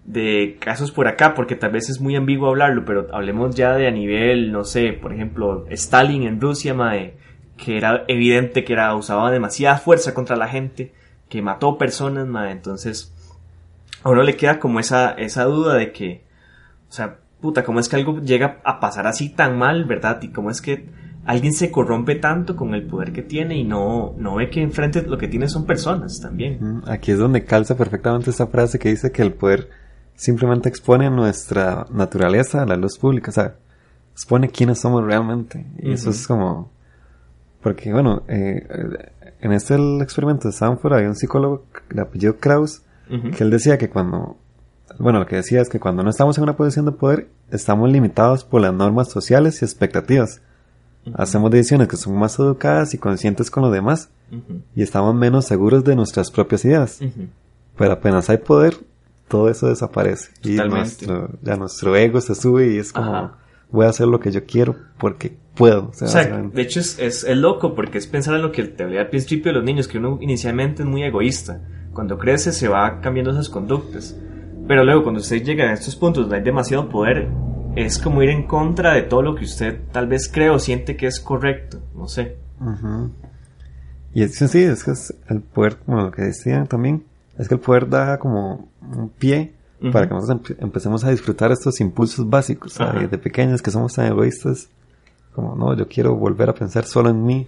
de 0.05 0.57
casos 0.59 0.91
por 0.91 1.07
acá, 1.07 1.33
porque 1.33 1.55
tal 1.55 1.71
vez 1.71 1.89
es 1.89 2.01
muy 2.01 2.15
ambiguo 2.15 2.49
hablarlo, 2.49 2.85
pero 2.85 3.07
hablemos 3.13 3.55
ya 3.55 3.73
de 3.73 3.87
a 3.87 3.91
nivel, 3.91 4.51
no 4.51 4.63
sé, 4.63 4.93
por 4.93 5.13
ejemplo, 5.13 5.65
Stalin 5.69 6.23
en 6.23 6.41
Rusia, 6.41 6.73
mae, 6.73 7.15
que 7.57 7.77
era 7.77 8.03
evidente 8.07 8.63
que 8.63 8.73
era, 8.73 8.95
usaba 8.95 9.31
demasiada 9.31 9.77
fuerza 9.77 10.13
contra 10.13 10.35
la 10.35 10.47
gente, 10.47 10.91
que 11.29 11.41
mató 11.41 11.77
personas, 11.77 12.27
mae, 12.27 12.51
entonces 12.51 13.13
a 14.03 14.09
uno 14.09 14.23
le 14.23 14.35
queda 14.35 14.59
como 14.59 14.79
esa, 14.79 15.11
esa 15.11 15.43
duda 15.43 15.75
de 15.75 15.91
que, 15.91 16.23
o 16.89 16.91
sea, 16.91 17.17
puta, 17.39 17.63
¿cómo 17.63 17.79
es 17.79 17.87
que 17.87 17.95
algo 17.95 18.19
llega 18.19 18.59
a 18.63 18.79
pasar 18.79 19.07
así 19.07 19.29
tan 19.29 19.57
mal, 19.57 19.85
verdad? 19.85 20.19
Y 20.21 20.29
cómo 20.29 20.49
es 20.49 20.61
que 20.61 20.85
alguien 21.25 21.53
se 21.53 21.69
corrompe 21.69 22.15
tanto 22.15 22.55
con 22.55 22.73
el 22.73 22.87
poder 22.87 23.11
que 23.11 23.21
tiene 23.21 23.55
y 23.57 23.63
no, 23.63 24.15
no 24.17 24.35
ve 24.35 24.49
que 24.49 24.61
enfrente 24.61 25.03
lo 25.03 25.17
que 25.17 25.27
tiene 25.27 25.47
son 25.47 25.65
personas 25.65 26.19
también. 26.19 26.81
Aquí 26.87 27.11
es 27.11 27.19
donde 27.19 27.45
calza 27.45 27.77
perfectamente 27.77 28.31
esa 28.31 28.47
frase 28.47 28.79
que 28.79 28.89
dice 28.89 29.11
que 29.11 29.21
el 29.21 29.33
poder 29.33 29.69
simplemente 30.21 30.69
expone 30.69 31.09
nuestra 31.09 31.87
naturaleza 31.89 32.61
a 32.61 32.65
la 32.67 32.77
luz 32.77 32.99
pública, 32.99 33.31
o 33.31 33.33
sea, 33.33 33.55
expone 34.13 34.49
quiénes 34.49 34.79
somos 34.79 35.03
realmente. 35.03 35.65
Y 35.79 35.93
eso 35.93 36.11
es 36.11 36.27
como... 36.27 36.69
Porque, 37.59 37.91
bueno, 37.91 38.21
eh, 38.27 38.67
en 39.39 39.51
este 39.51 39.75
experimento 39.99 40.47
de 40.47 40.51
Stanford 40.51 40.93
había 40.93 41.07
un 41.07 41.15
psicólogo 41.15 41.65
de 41.89 42.01
apellido 42.01 42.37
Krauss 42.37 42.83
que 43.35 43.43
él 43.43 43.49
decía 43.49 43.79
que 43.79 43.89
cuando, 43.89 44.37
bueno, 44.99 45.19
lo 45.19 45.25
que 45.25 45.37
decía 45.37 45.59
es 45.59 45.69
que 45.69 45.79
cuando 45.79 46.03
no 46.03 46.11
estamos 46.11 46.37
en 46.37 46.43
una 46.43 46.55
posición 46.55 46.85
de 46.85 46.91
poder, 46.91 47.27
estamos 47.49 47.91
limitados 47.91 48.45
por 48.45 48.61
las 48.61 48.73
normas 48.75 49.09
sociales 49.09 49.59
y 49.61 49.65
expectativas. 49.65 50.39
Hacemos 51.15 51.49
decisiones 51.49 51.87
que 51.87 51.97
son 51.97 52.15
más 52.15 52.37
educadas 52.37 52.93
y 52.93 52.99
conscientes 52.99 53.49
con 53.49 53.63
los 53.63 53.73
demás 53.73 54.11
y 54.75 54.83
estamos 54.83 55.15
menos 55.15 55.45
seguros 55.45 55.83
de 55.83 55.95
nuestras 55.95 56.29
propias 56.29 56.63
ideas. 56.63 56.99
Pero 57.75 57.91
apenas 57.91 58.29
hay 58.29 58.37
poder, 58.37 58.75
todo 59.31 59.49
eso 59.49 59.69
desaparece. 59.69 60.31
Y 60.43 60.57
nuestro, 60.57 61.29
ya 61.41 61.55
nuestro 61.55 61.95
ego 61.95 62.19
se 62.19 62.35
sube 62.35 62.73
y 62.73 62.79
es 62.79 62.91
como, 62.91 63.31
voy 63.71 63.85
a 63.85 63.89
hacer 63.89 64.07
lo 64.07 64.19
que 64.19 64.29
yo 64.29 64.45
quiero 64.45 64.75
porque 64.97 65.37
puedo. 65.55 65.89
O 65.89 65.93
sea, 65.93 66.25
de 66.25 66.61
hecho 66.61 66.81
es, 66.81 66.99
es, 66.99 67.23
es, 67.23 67.37
loco 67.37 67.73
porque 67.73 67.97
es 67.97 68.07
pensar 68.07 68.35
en 68.35 68.41
lo 68.41 68.51
que 68.51 68.65
te 68.65 68.83
hablé 68.83 68.99
al 68.99 69.07
principio 69.07 69.53
de 69.53 69.57
los 69.59 69.63
niños, 69.63 69.87
que 69.87 69.99
uno 69.99 70.17
inicialmente 70.19 70.83
es 70.83 70.89
muy 70.89 71.03
egoísta 71.03 71.61
cuando 71.93 72.17
crece 72.17 72.51
se 72.51 72.67
va 72.67 72.99
cambiando 72.99 73.31
esas 73.31 73.47
conductas. 73.47 74.17
Pero 74.67 74.83
luego 74.83 75.03
cuando 75.03 75.21
usted 75.21 75.41
llega 75.41 75.69
a 75.69 75.73
estos 75.73 75.95
puntos 75.95 76.23
donde 76.23 76.35
hay 76.35 76.43
demasiado 76.43 76.89
poder, 76.89 77.29
es 77.77 77.99
como 77.99 78.21
ir 78.21 78.31
en 78.31 78.47
contra 78.47 78.95
de 78.95 79.03
todo 79.03 79.21
lo 79.21 79.35
que 79.35 79.45
usted 79.45 79.79
tal 79.93 80.07
vez 80.07 80.29
cree 80.29 80.49
o 80.49 80.59
siente 80.59 80.97
que 80.97 81.07
es 81.07 81.21
correcto, 81.21 81.81
no 81.95 82.09
sé. 82.09 82.35
Y 84.13 84.23
es, 84.23 84.35
sí, 84.35 84.61
es 84.61 84.83
que 84.83 84.91
es 84.91 85.13
el 85.29 85.39
poder, 85.39 85.77
como 85.77 86.01
lo 86.01 86.11
que 86.11 86.23
decían 86.23 86.67
también, 86.67 87.05
es 87.37 87.47
que 87.47 87.55
el 87.55 87.59
poder 87.59 87.89
da 87.89 88.17
como 88.19 88.69
un 88.81 89.09
pie 89.09 89.53
para 89.91 90.07
que 90.07 90.13
nosotros 90.13 90.57
empecemos 90.59 91.03
a 91.03 91.09
disfrutar 91.09 91.51
estos 91.51 91.79
impulsos 91.81 92.29
básicos, 92.29 92.77
de 92.77 93.17
pequeños 93.17 93.61
que 93.61 93.71
somos 93.71 93.93
tan 93.93 94.05
egoístas, 94.05 94.69
como 95.33 95.55
no, 95.55 95.75
yo 95.75 95.87
quiero 95.87 96.15
volver 96.15 96.49
a 96.49 96.53
pensar 96.53 96.85
solo 96.85 97.09
en 97.09 97.25
mí, 97.25 97.47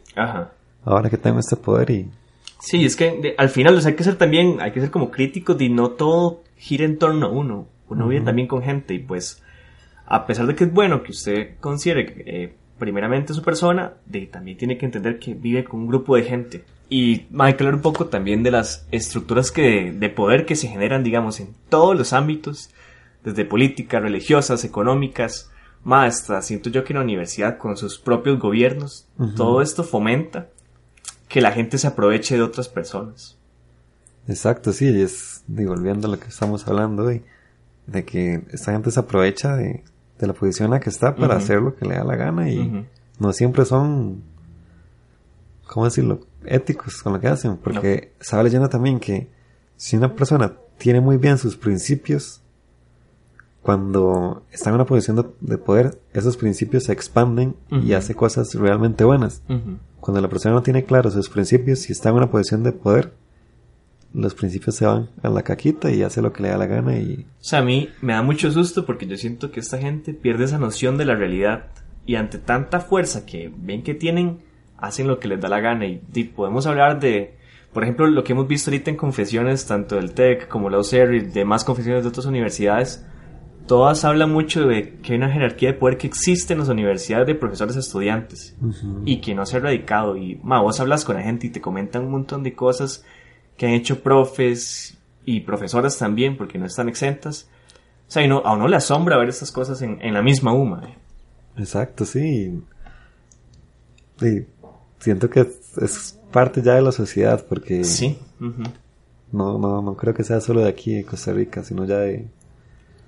ahora 0.83 1.09
que 1.09 1.17
tengo 1.17 1.39
este 1.39 1.55
poder 1.55 1.89
y 1.91 2.09
Sí, 2.63 2.85
es 2.85 2.95
que 2.95 3.35
al 3.37 3.49
final 3.49 3.85
hay 3.85 3.93
que 3.93 4.05
ser 4.05 4.15
también, 4.15 4.61
hay 4.61 4.71
que 4.71 4.79
ser 4.79 4.89
como 4.89 5.11
críticos 5.11 5.59
y 5.59 5.67
no 5.67 5.91
todo 5.91 6.43
gira 6.55 6.85
en 6.85 6.97
torno 6.97 7.25
a 7.25 7.29
uno. 7.29 7.67
Uno 7.89 8.07
vive 8.07 8.23
también 8.23 8.47
con 8.47 8.63
gente 8.63 8.93
y 8.93 8.99
pues 8.99 9.43
a 10.05 10.25
pesar 10.25 10.47
de 10.47 10.55
que 10.55 10.63
es 10.63 10.73
bueno 10.73 11.03
que 11.03 11.11
usted 11.11 11.57
considere 11.59 12.23
eh, 12.25 12.55
primeramente 12.83 13.33
su 13.33 13.41
persona, 13.41 13.93
de, 14.05 14.27
también 14.27 14.57
tiene 14.57 14.77
que 14.77 14.85
entender 14.85 15.17
que 15.17 15.33
vive 15.33 15.63
con 15.63 15.79
un 15.79 15.87
grupo 15.87 16.17
de 16.17 16.23
gente. 16.23 16.65
Y 16.89 17.27
hay 17.39 17.53
que 17.53 17.63
hablar 17.63 17.75
un 17.75 17.81
poco 17.81 18.07
también 18.07 18.43
de 18.43 18.51
las 18.51 18.85
estructuras 18.91 19.51
que, 19.51 19.93
de 19.93 20.09
poder 20.09 20.45
que 20.45 20.57
se 20.57 20.67
generan, 20.67 21.01
digamos, 21.01 21.39
en 21.39 21.55
todos 21.69 21.97
los 21.97 22.11
ámbitos, 22.11 22.71
desde 23.23 23.45
políticas, 23.45 24.01
religiosas, 24.01 24.65
económicas, 24.65 25.49
más 25.85 26.15
hasta 26.15 26.41
siento 26.41 26.69
yo 26.69 26.83
que 26.83 26.93
la 26.93 26.99
universidad 26.99 27.57
con 27.57 27.77
sus 27.77 27.97
propios 27.97 28.37
gobiernos, 28.37 29.07
todo 29.37 29.61
esto 29.61 29.85
fomenta 29.85 30.49
que 31.29 31.39
la 31.39 31.53
gente 31.53 31.77
se 31.77 31.87
aproveche 31.87 32.35
de 32.35 32.41
otras 32.41 32.67
personas. 32.67 33.37
Exacto, 34.27 34.73
sí, 34.73 34.89
y 34.89 35.01
es, 35.01 35.43
digo, 35.47 35.73
volviendo 35.73 36.09
a 36.09 36.11
lo 36.11 36.19
que 36.19 36.27
estamos 36.27 36.67
hablando 36.67 37.05
hoy, 37.05 37.23
de 37.87 38.03
que 38.03 38.43
esta 38.51 38.73
gente 38.73 38.91
se 38.91 38.99
aprovecha 38.99 39.55
de, 39.55 39.83
la 40.19 40.33
posición 40.33 40.67
en 40.67 40.71
la 40.71 40.79
que 40.79 40.89
está 40.89 41.15
para 41.15 41.35
hacer 41.35 41.61
lo 41.61 41.75
que 41.75 41.85
le 41.85 41.95
da 41.95 42.03
la 42.03 42.15
gana 42.15 42.49
y 42.49 42.87
no 43.19 43.33
siempre 43.33 43.65
son, 43.65 44.23
¿cómo 45.67 45.85
decirlo?, 45.85 46.21
éticos 46.45 47.01
con 47.01 47.13
lo 47.13 47.19
que 47.19 47.27
hacen, 47.27 47.57
porque 47.57 48.13
estaba 48.19 48.43
leyendo 48.43 48.69
también 48.69 48.99
que 48.99 49.29
si 49.75 49.97
una 49.97 50.15
persona 50.15 50.53
tiene 50.77 51.01
muy 51.01 51.17
bien 51.17 51.37
sus 51.37 51.55
principios, 51.55 52.41
cuando 53.61 54.43
está 54.51 54.69
en 54.69 54.75
una 54.75 54.85
posición 54.85 55.33
de, 55.39 55.57
poder, 55.57 55.97
esos 56.11 56.35
principios 56.35 56.83
se 56.83 56.91
expanden 56.91 57.55
y 57.69 57.93
hace 57.93 58.13
cosas 58.13 58.53
realmente 58.55 59.05
buenas. 59.05 59.41
Cuando 60.01 60.19
la 60.19 60.27
persona 60.27 60.53
no 60.53 60.63
tiene 60.63 60.83
claros 60.83 61.13
sus 61.13 61.29
principios 61.29 61.89
y 61.89 61.93
está 61.93 62.09
en 62.09 62.15
una 62.15 62.29
posición 62.29 62.63
de 62.63 62.73
poder, 62.73 63.13
los 64.13 64.35
principios 64.35 64.75
se 64.75 64.85
van 64.85 65.09
a 65.21 65.29
la 65.29 65.41
caquita 65.41 65.91
y 65.91 66.03
hace 66.03 66.21
lo 66.21 66.31
que 66.31 66.43
le 66.43 66.49
da 66.49 66.57
la 66.57 66.67
gana 66.67 66.97
y... 66.97 67.25
O 67.39 67.43
sea, 67.43 67.59
a 67.59 67.63
mí 67.63 67.89
me 68.01 68.13
da 68.13 68.21
mucho 68.21 68.51
susto 68.51 68.85
porque 68.85 69.07
yo 69.07 69.17
siento 69.17 69.51
que 69.51 69.59
esta 69.59 69.79
gente 69.79 70.13
pierde 70.13 70.45
esa 70.45 70.59
noción 70.59 70.97
de 70.97 71.05
la 71.05 71.15
realidad 71.15 71.71
y 72.05 72.15
ante 72.15 72.37
tanta 72.37 72.79
fuerza 72.79 73.25
que 73.25 73.51
ven 73.55 73.83
que 73.83 73.93
tienen, 73.93 74.39
hacen 74.77 75.07
lo 75.07 75.19
que 75.19 75.27
les 75.27 75.41
da 75.41 75.49
la 75.49 75.61
gana. 75.61 75.85
Y, 75.85 76.23
podemos 76.35 76.67
hablar 76.67 76.99
de, 76.99 77.35
por 77.71 77.83
ejemplo, 77.83 78.07
lo 78.07 78.23
que 78.23 78.33
hemos 78.33 78.47
visto 78.47 78.69
ahorita 78.69 78.91
en 78.91 78.97
confesiones, 78.97 79.65
tanto 79.65 79.95
del 79.95 80.13
TEC 80.13 80.47
como 80.47 80.69
la 80.69 80.79
UCR 80.79 81.15
y 81.15 81.19
demás 81.21 81.63
confesiones 81.63 82.03
de 82.03 82.09
otras 82.09 82.25
universidades, 82.25 83.05
todas 83.65 84.03
hablan 84.03 84.31
mucho 84.31 84.67
de 84.67 84.99
que 84.99 85.13
hay 85.13 85.17
una 85.17 85.31
jerarquía 85.31 85.71
de 85.71 85.77
poder 85.77 85.97
que 85.97 86.07
existe 86.07 86.53
en 86.53 86.59
las 86.59 86.69
universidades 86.69 87.25
de 87.25 87.35
profesores 87.35 87.77
estudiantes 87.77 88.55
y 89.05 89.21
que 89.21 89.33
no 89.33 89.45
se 89.45 89.55
ha 89.55 89.59
erradicado. 89.59 90.17
Y 90.17 90.39
ma, 90.43 90.61
vos 90.61 90.79
hablas 90.79 91.05
con 91.05 91.15
la 91.15 91.23
gente 91.23 91.47
y 91.47 91.49
te 91.49 91.61
comentan 91.61 92.05
un 92.05 92.11
montón 92.11 92.43
de 92.43 92.53
cosas 92.53 93.05
que 93.57 93.65
han 93.65 93.73
hecho 93.73 94.01
profes 94.01 94.97
y 95.25 95.41
profesoras 95.41 95.97
también, 95.97 96.37
porque 96.37 96.57
no 96.57 96.65
están 96.65 96.89
exentas. 96.89 97.49
O 98.07 98.11
sea, 98.11 98.27
no, 98.27 98.39
a 98.39 98.53
uno 98.53 98.67
le 98.67 98.75
asombra 98.75 99.17
ver 99.17 99.29
estas 99.29 99.51
cosas 99.51 99.81
en, 99.81 100.13
la 100.13 100.21
misma 100.21 100.53
UMA. 100.53 100.83
Eh. 100.87 100.97
Exacto, 101.57 102.05
sí. 102.05 102.61
sí. 104.19 104.45
Siento 104.99 105.29
que 105.29 105.47
es, 105.81 106.19
parte 106.31 106.61
ya 106.61 106.75
de 106.75 106.81
la 106.81 106.91
sociedad, 106.91 107.45
porque. 107.47 107.83
Sí. 107.83 108.17
no, 109.31 109.57
no, 109.57 109.81
no 109.81 109.95
creo 109.95 110.13
que 110.13 110.23
sea 110.23 110.41
solo 110.41 110.61
de 110.61 110.69
aquí, 110.69 110.93
de 110.95 111.05
Costa 111.05 111.31
Rica, 111.33 111.63
sino 111.63 111.85
ya 111.85 111.97
de 111.97 112.27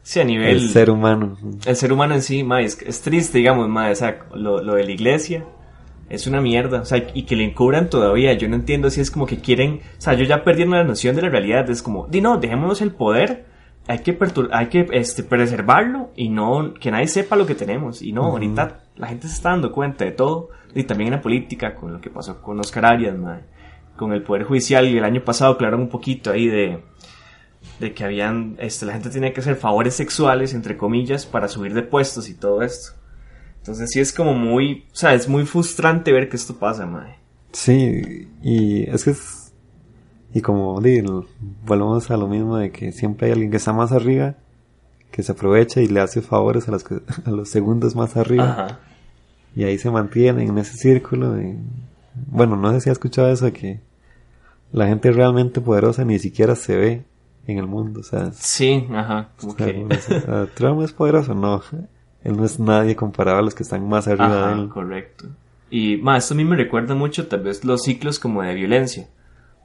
Sí, 0.05 0.19
a 0.19 0.23
nivel... 0.23 0.57
El 0.57 0.69
ser 0.69 0.91
humano. 0.91 1.35
El 1.65 1.75
ser 1.75 1.91
humano 1.91 2.13
en 2.13 2.21
sí, 2.21 2.43
ma, 2.43 2.61
es, 2.61 2.77
triste, 3.01 3.39
digamos, 3.39 3.67
ma, 3.67 3.89
o 3.89 3.95
sea, 3.95 4.19
lo, 4.35 4.61
lo, 4.61 4.75
de 4.75 4.83
la 4.83 4.91
iglesia 4.91 5.43
es 6.09 6.27
una 6.27 6.41
mierda, 6.41 6.81
o 6.81 6.85
sea, 6.85 7.03
y 7.13 7.23
que 7.23 7.35
le 7.35 7.45
encubran 7.45 7.89
todavía, 7.89 8.33
yo 8.33 8.47
no 8.47 8.55
entiendo 8.55 8.89
si 8.89 9.01
es 9.01 9.09
como 9.09 9.25
que 9.25 9.37
quieren, 9.37 9.81
o 9.97 10.01
sea, 10.01 10.13
yo 10.13 10.23
ya 10.23 10.43
perdí 10.43 10.65
la 10.65 10.83
noción 10.83 11.15
de 11.15 11.23
la 11.23 11.29
realidad, 11.29 11.69
es 11.69 11.81
como, 11.81 12.07
di 12.07 12.21
no, 12.21 12.37
dejémonos 12.37 12.81
el 12.81 12.91
poder, 12.91 13.45
hay 13.87 13.99
que, 13.99 14.17
hay 14.51 14.67
que 14.67 14.87
este, 14.91 15.23
preservarlo 15.23 16.11
y 16.15 16.29
no, 16.29 16.73
que 16.73 16.91
nadie 16.91 17.07
sepa 17.07 17.35
lo 17.35 17.45
que 17.45 17.55
tenemos, 17.55 18.01
y 18.01 18.11
no, 18.11 18.23
ahorita 18.23 18.83
la 18.95 19.07
gente 19.07 19.27
se 19.27 19.35
está 19.35 19.49
dando 19.49 19.71
cuenta 19.71 20.05
de 20.05 20.11
todo, 20.11 20.49
y 20.73 20.83
también 20.83 21.07
en 21.07 21.17
la 21.17 21.21
política, 21.21 21.75
con 21.75 21.93
lo 21.93 22.01
que 22.01 22.09
pasó 22.09 22.41
con 22.41 22.59
Oscar 22.59 22.85
Arias, 22.85 23.15
con 23.95 24.13
el 24.13 24.21
Poder 24.23 24.43
Judicial, 24.43 24.87
y 24.87 24.97
el 24.97 25.03
año 25.03 25.23
pasado 25.23 25.53
aclararon 25.53 25.81
un 25.81 25.89
poquito 25.89 26.31
ahí 26.31 26.47
de 26.47 26.81
de 27.79 27.93
que 27.93 28.03
habían, 28.03 28.55
este, 28.59 28.85
la 28.85 28.93
gente 28.93 29.09
tenía 29.09 29.33
que 29.33 29.41
hacer 29.41 29.55
favores 29.55 29.95
sexuales, 29.95 30.53
entre 30.53 30.77
comillas, 30.77 31.25
para 31.25 31.47
subir 31.47 31.73
de 31.73 31.83
puestos 31.83 32.29
y 32.29 32.35
todo 32.35 32.61
esto. 32.61 32.93
Entonces 33.65 33.89
sí 33.89 33.99
es 33.99 34.13
como 34.13 34.35
muy, 34.35 34.85
o 34.93 34.95
sea, 34.95 35.15
es 35.15 35.27
muy 35.27 35.43
frustrante 35.47 36.11
ver 36.11 36.29
que 36.29 36.35
esto 36.35 36.55
pasa, 36.55 36.85
madre. 36.85 37.15
Sí, 37.51 38.27
y 38.43 38.83
es 38.83 39.03
que 39.03 39.09
es, 39.09 39.53
y 40.35 40.41
como 40.41 40.79
digo, 40.81 41.25
volvemos 41.65 42.11
a 42.11 42.17
lo 42.17 42.27
mismo 42.27 42.57
de 42.57 42.69
que 42.69 42.91
siempre 42.91 43.25
hay 43.25 43.33
alguien 43.33 43.49
que 43.49 43.57
está 43.57 43.73
más 43.73 43.91
arriba, 43.91 44.35
que 45.09 45.23
se 45.23 45.31
aprovecha 45.31 45.81
y 45.81 45.87
le 45.87 45.99
hace 45.99 46.21
favores 46.21 46.67
a 46.67 46.73
los, 46.73 46.83
que, 46.83 47.01
a 47.25 47.31
los 47.31 47.49
segundos 47.49 47.95
más 47.95 48.15
arriba. 48.17 48.51
Ajá. 48.51 48.79
Y 49.55 49.63
ahí 49.63 49.79
se 49.79 49.89
mantiene 49.89 50.43
en 50.43 50.55
ese 50.59 50.77
círculo. 50.77 51.41
Y, 51.41 51.57
bueno, 52.27 52.57
no 52.57 52.71
sé 52.71 52.81
si 52.81 52.91
has 52.91 52.97
escuchado 52.97 53.31
eso 53.31 53.45
de 53.45 53.53
que 53.53 53.79
la 54.73 54.85
gente 54.85 55.11
realmente 55.11 55.59
poderosa 55.59 56.05
ni 56.05 56.19
siquiera 56.19 56.55
se 56.55 56.75
ve 56.75 57.05
en 57.47 57.57
el 57.57 57.65
mundo, 57.65 58.01
o 58.01 58.03
sea. 58.03 58.31
Sí, 58.31 58.87
ajá. 58.93 59.29
Trump 60.53 60.83
es 60.83 60.93
poderoso, 60.93 61.33
no. 61.33 61.63
Él 62.25 62.35
no 62.35 62.43
es 62.43 62.59
nadie 62.59 62.95
comparado 62.95 63.37
a 63.37 63.41
los 63.43 63.53
que 63.53 63.63
están 63.63 63.87
más 63.87 64.07
arriba 64.07 64.47
de 64.47 64.61
él. 64.61 64.69
Correcto. 64.69 65.27
Y 65.69 65.97
más, 65.97 66.23
esto 66.23 66.33
a 66.33 66.37
mí 66.37 66.43
me 66.43 66.55
recuerda 66.55 66.95
mucho 66.95 67.27
tal 67.27 67.43
vez 67.43 67.63
los 67.63 67.83
ciclos 67.83 68.19
como 68.19 68.41
de 68.41 68.55
violencia, 68.55 69.07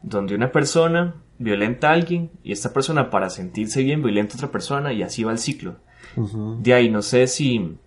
donde 0.02 0.34
una 0.34 0.52
persona 0.52 1.14
violenta 1.38 1.88
a 1.88 1.94
alguien 1.94 2.30
y 2.44 2.52
esta 2.52 2.72
persona 2.72 3.08
para 3.08 3.30
sentirse 3.30 3.82
bien 3.82 4.02
violenta 4.02 4.34
a 4.34 4.36
otra 4.36 4.52
persona 4.52 4.92
y 4.92 5.02
así 5.02 5.24
va 5.24 5.32
el 5.32 5.38
ciclo. 5.38 5.76
De 6.58 6.74
ahí 6.74 6.90
no 6.90 7.00
sé 7.02 7.26
si 7.26 7.78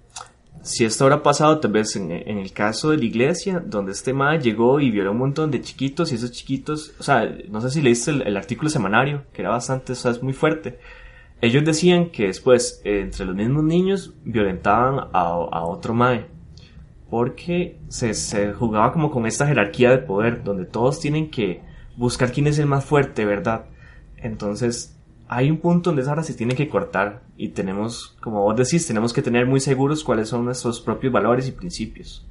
si 0.63 0.85
esto 0.85 1.03
habrá 1.03 1.21
pasado 1.21 1.59
tal 1.59 1.73
vez 1.73 1.95
en, 1.97 2.09
el 2.11 2.53
caso 2.53 2.91
de 2.91 2.97
la 2.97 3.05
iglesia, 3.05 3.61
donde 3.63 3.91
este 3.91 4.13
ma 4.13 4.37
llegó 4.37 4.79
y 4.79 4.91
violó 4.91 5.11
un 5.11 5.17
montón 5.17 5.51
de 5.51 5.61
chiquitos 5.61 6.11
y 6.11 6.15
esos 6.15 6.31
chiquitos, 6.31 6.93
o 6.99 7.03
sea, 7.03 7.29
no 7.49 7.59
sé 7.59 7.69
si 7.69 7.81
leíste 7.81 8.11
el, 8.11 8.21
el 8.21 8.37
artículo 8.37 8.69
semanario, 8.69 9.25
que 9.33 9.41
era 9.41 9.51
bastante, 9.51 9.91
o 9.91 9.95
sea, 9.95 10.11
es 10.11 10.23
muy 10.23 10.33
fuerte. 10.33 10.79
Ellos 11.43 11.65
decían 11.65 12.09
que 12.09 12.27
después, 12.27 12.81
entre 12.85 13.25
los 13.25 13.35
mismos 13.35 13.65
niños, 13.65 14.13
violentaban 14.23 15.09
a, 15.11 15.35
otro 15.35 15.93
mae. 15.93 16.27
Porque 17.09 17.81
se, 17.89 18.13
se, 18.13 18.53
jugaba 18.53 18.93
como 18.93 19.11
con 19.11 19.25
esta 19.25 19.45
jerarquía 19.45 19.91
de 19.91 19.97
poder, 19.97 20.45
donde 20.45 20.63
todos 20.63 21.01
tienen 21.01 21.29
que 21.29 21.61
buscar 21.97 22.31
quién 22.31 22.47
es 22.47 22.59
el 22.59 22.65
más 22.67 22.85
fuerte, 22.85 23.25
¿verdad? 23.25 23.65
Entonces, 24.15 24.97
hay 25.27 25.51
un 25.51 25.57
punto 25.57 25.89
donde 25.89 26.09
ahora 26.09 26.23
se 26.23 26.33
tiene 26.33 26.55
que 26.55 26.69
cortar 26.69 27.23
y 27.35 27.49
tenemos, 27.49 28.15
como 28.21 28.41
vos 28.41 28.55
decís, 28.55 28.87
tenemos 28.87 29.11
que 29.11 29.21
tener 29.21 29.45
muy 29.45 29.59
seguros 29.59 30.01
cuáles 30.01 30.29
son 30.29 30.45
nuestros 30.45 30.79
propios 30.79 31.11
valores 31.11 31.49
y 31.49 31.51
principios. 31.51 32.25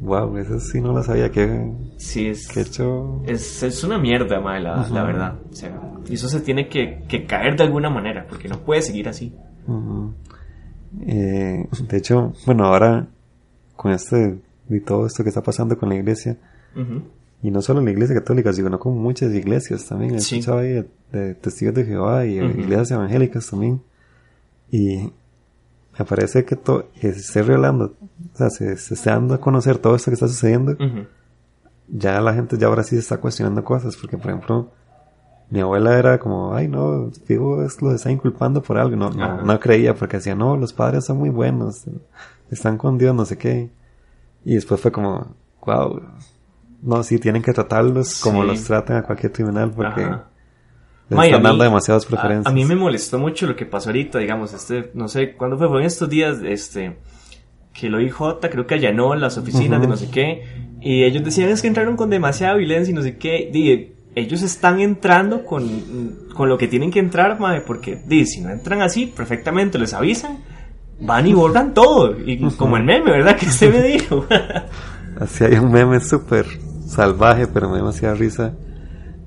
Wow, 0.00 0.36
eso 0.38 0.58
sí 0.60 0.80
no 0.80 0.92
lo 0.92 1.02
sabía 1.02 1.30
que. 1.30 1.70
Sí, 1.98 2.28
es. 2.28 2.48
Que 2.48 2.62
hecho... 2.62 3.22
es, 3.26 3.62
es, 3.62 3.84
una 3.84 3.98
mierda, 3.98 4.40
madre, 4.40 4.62
la, 4.62 4.88
la, 4.88 5.04
verdad. 5.04 5.38
O 5.50 5.54
sea, 5.54 5.78
y 6.08 6.14
eso 6.14 6.28
se 6.28 6.40
tiene 6.40 6.68
que, 6.68 7.02
que, 7.08 7.26
caer 7.26 7.56
de 7.56 7.64
alguna 7.64 7.90
manera, 7.90 8.26
porque 8.28 8.48
no 8.48 8.60
puede 8.60 8.82
seguir 8.82 9.08
así. 9.08 9.34
eh, 11.06 11.66
de 11.88 11.96
hecho, 11.96 12.32
bueno, 12.46 12.64
ahora 12.64 13.08
con 13.76 13.92
este 13.92 14.38
y 14.70 14.80
todo 14.80 15.06
esto 15.06 15.22
que 15.22 15.28
está 15.28 15.42
pasando 15.42 15.76
con 15.76 15.90
la 15.90 15.96
iglesia, 15.96 16.38
y 17.42 17.50
no 17.50 17.60
solo 17.60 17.82
la 17.82 17.90
iglesia 17.90 18.14
católica, 18.14 18.52
sino 18.52 18.78
con 18.78 18.96
muchas 18.96 19.32
iglesias 19.34 19.86
también. 19.86 20.14
He 20.14 20.16
escuchado 20.16 20.58
ahí 20.58 20.84
de, 21.12 21.34
testigos 21.34 21.74
de 21.74 21.84
Jehová 21.84 22.24
y 22.24 22.38
iglesias 22.38 22.92
evangélicas 22.92 23.48
también. 23.48 23.82
Y 24.70 25.12
me 25.98 26.04
parece 26.04 26.44
que, 26.44 26.58
se 27.00 27.08
esté 27.08 27.42
revelando, 27.42 27.94
o 28.32 28.36
sea, 28.36 28.50
se, 28.50 28.76
se 28.76 28.94
esté 28.94 29.10
dando 29.10 29.34
a 29.34 29.40
conocer 29.40 29.78
todo 29.78 29.94
esto 29.94 30.10
que 30.10 30.14
está 30.14 30.28
sucediendo. 30.28 30.76
Ya 31.88 32.20
la 32.20 32.34
gente 32.34 32.56
ya 32.58 32.66
ahora 32.66 32.82
sí 32.82 32.96
se 32.96 33.00
está 33.00 33.18
cuestionando 33.18 33.62
cosas, 33.62 33.96
porque 33.96 34.16
por 34.16 34.30
ejemplo, 34.30 34.70
mi 35.50 35.60
abuela 35.60 35.98
era 35.98 36.18
como, 36.18 36.54
ay 36.54 36.66
no, 36.66 37.10
digo, 37.28 37.62
es 37.62 37.80
lo 37.80 37.94
está 37.94 38.10
inculpando 38.10 38.62
por 38.62 38.78
algo. 38.78 38.96
No, 38.96 39.10
no, 39.10 39.42
no, 39.42 39.60
creía 39.60 39.94
porque 39.94 40.16
decía, 40.16 40.34
no, 40.34 40.56
los 40.56 40.72
padres 40.72 41.04
son 41.04 41.18
muy 41.18 41.30
buenos, 41.30 41.84
están 42.50 42.78
con 42.78 42.98
Dios, 42.98 43.14
no 43.14 43.24
sé 43.24 43.38
qué. 43.38 43.70
Y 44.44 44.54
después 44.54 44.80
fue 44.80 44.90
como, 44.90 45.34
wow, 45.64 46.02
no, 46.82 47.02
sí, 47.02 47.18
tienen 47.18 47.42
que 47.42 47.52
tratarlos 47.52 48.20
como 48.20 48.44
los 48.44 48.64
tratan 48.64 48.98
a 48.98 49.02
cualquier 49.02 49.32
tribunal 49.32 49.70
porque 49.70 50.10
están 51.10 51.42
dando 51.42 51.64
demasiadas 51.64 52.06
preferencias. 52.06 52.46
A, 52.46 52.54
mí 52.54 52.64
me 52.64 52.76
molestó 52.76 53.18
mucho 53.18 53.46
lo 53.46 53.56
que 53.56 53.66
pasó 53.66 53.90
ahorita, 53.90 54.18
digamos, 54.18 54.52
este, 54.54 54.90
no 54.94 55.08
sé, 55.08 55.32
¿cuándo 55.32 55.58
fue? 55.58 55.68
Fue 55.68 55.80
en 55.80 55.86
estos 55.86 56.08
días, 56.08 56.38
este, 56.44 56.96
que 57.72 57.88
lo 57.88 58.00
IJ 58.00 58.40
creo 58.40 58.66
que 58.66 58.74
allanó 58.74 59.14
las 59.14 59.36
oficinas 59.36 59.80
de 59.80 59.86
no 59.86 59.96
sé 59.96 60.10
qué, 60.10 60.42
y 60.80 61.04
ellos 61.04 61.24
decían 61.24 61.50
es 61.50 61.60
que 61.60 61.68
entraron 61.68 61.96
con 61.96 62.10
demasiada 62.10 62.54
violencia 62.54 62.92
y 62.92 62.94
no 62.94 63.02
sé 63.02 63.18
qué, 63.18 63.50
y 63.52 63.94
ellos 64.14 64.42
están 64.42 64.80
entrando 64.80 65.44
con, 65.44 66.28
con 66.34 66.48
lo 66.48 66.56
que 66.56 66.68
tienen 66.68 66.90
que 66.90 67.00
entrar, 67.00 67.38
madre, 67.38 67.62
porque 67.66 67.96
di, 68.06 68.26
si 68.26 68.40
no 68.40 68.50
entran 68.50 68.80
así, 68.80 69.06
perfectamente 69.06 69.78
les 69.78 69.92
avisan, 69.92 70.38
van 71.00 71.26
y 71.26 71.32
borran 71.34 71.74
todo, 71.74 72.16
y 72.18 72.38
como 72.56 72.76
el 72.76 72.84
meme, 72.84 73.10
¿verdad? 73.10 73.36
Que 73.36 73.46
se 73.46 73.68
me 73.68 73.82
dijo. 73.88 74.24
así 75.20 75.44
hay 75.44 75.54
un 75.54 75.70
meme 75.70 76.00
súper 76.00 76.46
salvaje, 76.86 77.46
pero 77.46 77.66
me 77.66 77.72
da 77.72 77.78
demasiada 77.78 78.14
risa. 78.14 78.54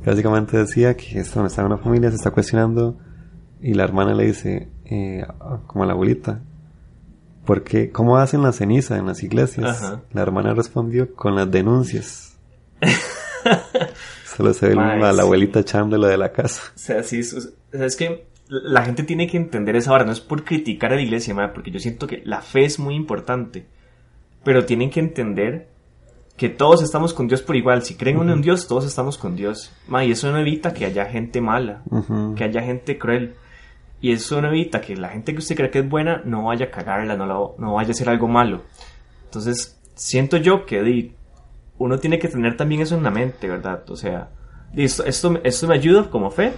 Básicamente 0.05 0.57
decía 0.57 0.95
que 0.95 1.19
esto 1.19 1.45
está 1.45 1.61
en 1.61 1.67
una 1.67 1.77
familia, 1.77 2.09
se 2.09 2.15
está 2.15 2.31
cuestionando 2.31 2.97
y 3.61 3.73
la 3.73 3.83
hermana 3.83 4.13
le 4.13 4.25
dice, 4.25 4.69
eh, 4.85 5.25
como 5.65 5.83
a 5.83 5.87
la 5.87 5.93
abuelita, 5.93 6.41
porque 7.45 7.91
¿cómo 7.91 8.17
hacen 8.17 8.41
la 8.41 8.51
ceniza 8.51 8.97
en 8.97 9.07
las 9.07 9.23
iglesias? 9.23 9.99
La 10.11 10.21
hermana 10.21 10.53
respondió 10.53 11.13
con 11.15 11.35
las 11.35 11.49
denuncias. 11.49 12.37
Solo 14.35 14.53
se 14.53 14.69
ve 14.69 14.79
a 14.79 15.11
la 15.13 15.23
abuelita 15.23 15.61
echándolo 15.61 16.07
de 16.07 16.17
la 16.17 16.31
casa. 16.31 16.61
O 16.75 16.77
sea, 16.77 17.03
sí, 17.03 17.19
es 17.19 17.95
que 17.95 18.27
la 18.49 18.83
gente 18.83 19.03
tiene 19.03 19.27
que 19.27 19.37
entender 19.37 19.75
esa 19.75 19.91
hora, 19.91 20.05
no 20.05 20.11
es 20.11 20.19
por 20.19 20.43
criticar 20.43 20.93
a 20.93 20.95
la 20.95 21.01
iglesia, 21.01 21.35
porque 21.53 21.71
yo 21.71 21.79
siento 21.79 22.07
que 22.07 22.21
la 22.25 22.41
fe 22.41 22.65
es 22.65 22.79
muy 22.79 22.95
importante, 22.95 23.65
pero 24.43 24.65
tienen 24.65 24.89
que 24.89 24.99
entender 24.99 25.69
que 26.37 26.49
todos 26.49 26.83
estamos 26.83 27.13
con 27.13 27.27
Dios 27.27 27.41
por 27.41 27.55
igual. 27.55 27.81
Si 27.81 27.95
creen 27.95 28.21
en 28.21 28.29
un 28.29 28.41
Dios, 28.41 28.67
todos 28.67 28.85
estamos 28.85 29.17
con 29.17 29.35
Dios. 29.35 29.73
Ma, 29.87 30.05
y 30.05 30.11
eso 30.11 30.31
no 30.31 30.37
evita 30.37 30.71
que 30.71 30.85
haya 30.85 31.05
gente 31.05 31.41
mala, 31.41 31.81
que 32.35 32.43
haya 32.43 32.61
gente 32.61 32.99
cruel. 32.99 33.33
Y 33.99 34.11
eso 34.11 34.39
no 34.39 34.49
evita 34.49 34.79
que 34.79 34.95
la 34.95 35.09
gente 35.09 35.33
que 35.33 35.39
usted 35.39 35.55
cree 35.55 35.71
que 35.71 35.79
es 35.79 35.89
buena 35.89 36.21
no 36.23 36.43
vaya 36.43 36.67
a 36.67 36.71
cagarla, 36.71 37.17
no, 37.17 37.55
no 37.57 37.73
vaya 37.73 37.89
a 37.89 37.91
hacer 37.91 38.07
algo 38.07 38.27
malo. 38.27 38.61
Entonces, 39.25 39.79
siento 39.95 40.37
yo 40.37 40.67
que 40.67 40.83
di, 40.83 41.15
uno 41.79 41.97
tiene 41.97 42.19
que 42.19 42.27
tener 42.27 42.55
también 42.55 42.81
eso 42.81 42.95
en 42.95 43.03
la 43.03 43.09
mente, 43.09 43.47
¿verdad? 43.47 43.89
O 43.89 43.95
sea, 43.95 44.29
esto, 44.75 45.03
esto, 45.43 45.67
me 45.67 45.73
ayuda 45.73 46.11
como 46.11 46.29
fe, 46.29 46.53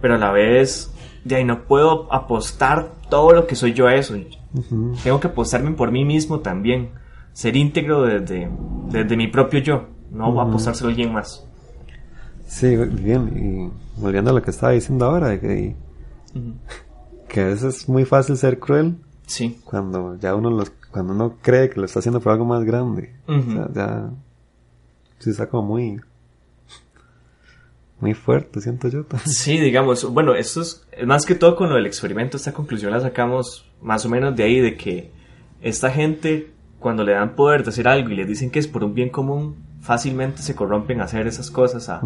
pero 0.00 0.14
a 0.14 0.18
la 0.18 0.30
vez, 0.30 0.94
de 1.24 1.34
ahí 1.34 1.44
no 1.44 1.64
puedo 1.64 2.06
apostar 2.12 2.92
todo 3.10 3.32
lo 3.32 3.48
que 3.48 3.56
soy 3.56 3.72
yo 3.72 3.88
a 3.88 3.96
eso. 3.96 4.14
Tengo 5.02 5.18
que 5.18 5.26
apostarme 5.26 5.72
por 5.72 5.90
mí 5.90 6.04
mismo 6.04 6.38
también 6.38 6.99
ser 7.32 7.56
íntegro 7.56 8.02
desde, 8.02 8.50
desde 8.88 9.16
mi 9.16 9.28
propio 9.28 9.60
yo, 9.60 9.88
no 10.10 10.34
va 10.34 10.44
a 10.44 10.46
apostárselo 10.46 10.88
a 10.88 10.90
alguien 10.90 11.12
más. 11.12 11.46
Sí, 12.46 12.76
bien, 12.76 13.70
y 13.96 14.00
volviendo 14.00 14.30
a 14.30 14.34
lo 14.34 14.42
que 14.42 14.50
estaba 14.50 14.72
diciendo 14.72 15.06
ahora, 15.06 15.38
que, 15.38 15.76
que 17.28 17.40
a 17.40 17.46
veces 17.46 17.76
es 17.76 17.88
muy 17.88 18.04
fácil 18.04 18.36
ser 18.36 18.58
cruel. 18.58 18.96
Sí. 19.26 19.60
Cuando 19.64 20.16
ya 20.18 20.34
uno 20.34 20.50
los, 20.50 20.70
cuando 20.90 21.12
uno 21.12 21.36
cree 21.40 21.70
que 21.70 21.78
lo 21.78 21.86
está 21.86 22.00
haciendo 22.00 22.20
por 22.20 22.32
algo 22.32 22.44
más 22.44 22.64
grande. 22.64 23.14
o 23.26 23.40
sea, 23.42 23.68
ya 23.72 24.10
sí 25.18 25.30
está 25.30 25.48
como 25.48 25.68
muy 25.68 26.00
muy 28.00 28.14
fuerte, 28.14 28.60
siento 28.60 28.88
yo. 28.88 29.04
Sí, 29.26 29.58
digamos, 29.58 30.10
bueno, 30.12 30.34
esto 30.34 30.62
es 30.62 30.86
más 31.06 31.26
que 31.26 31.34
todo 31.34 31.54
con 31.54 31.68
lo 31.68 31.76
del 31.76 31.86
experimento, 31.86 32.36
esta 32.36 32.52
conclusión 32.52 32.90
la 32.90 33.00
sacamos 33.00 33.66
más 33.80 34.04
o 34.04 34.08
menos 34.08 34.34
de 34.34 34.42
ahí, 34.42 34.60
de 34.60 34.76
que 34.76 35.10
esta 35.60 35.90
gente 35.90 36.50
cuando 36.80 37.04
le 37.04 37.12
dan 37.12 37.36
poder 37.36 37.62
de 37.62 37.68
hacer 37.68 37.86
algo 37.86 38.10
y 38.10 38.16
les 38.16 38.26
dicen 38.26 38.50
que 38.50 38.58
es 38.58 38.66
por 38.66 38.82
un 38.82 38.94
bien 38.94 39.10
común, 39.10 39.56
fácilmente 39.80 40.42
se 40.42 40.54
corrompen 40.54 41.00
a 41.00 41.04
hacer 41.04 41.26
esas 41.26 41.50
cosas, 41.50 41.88
a, 41.88 42.00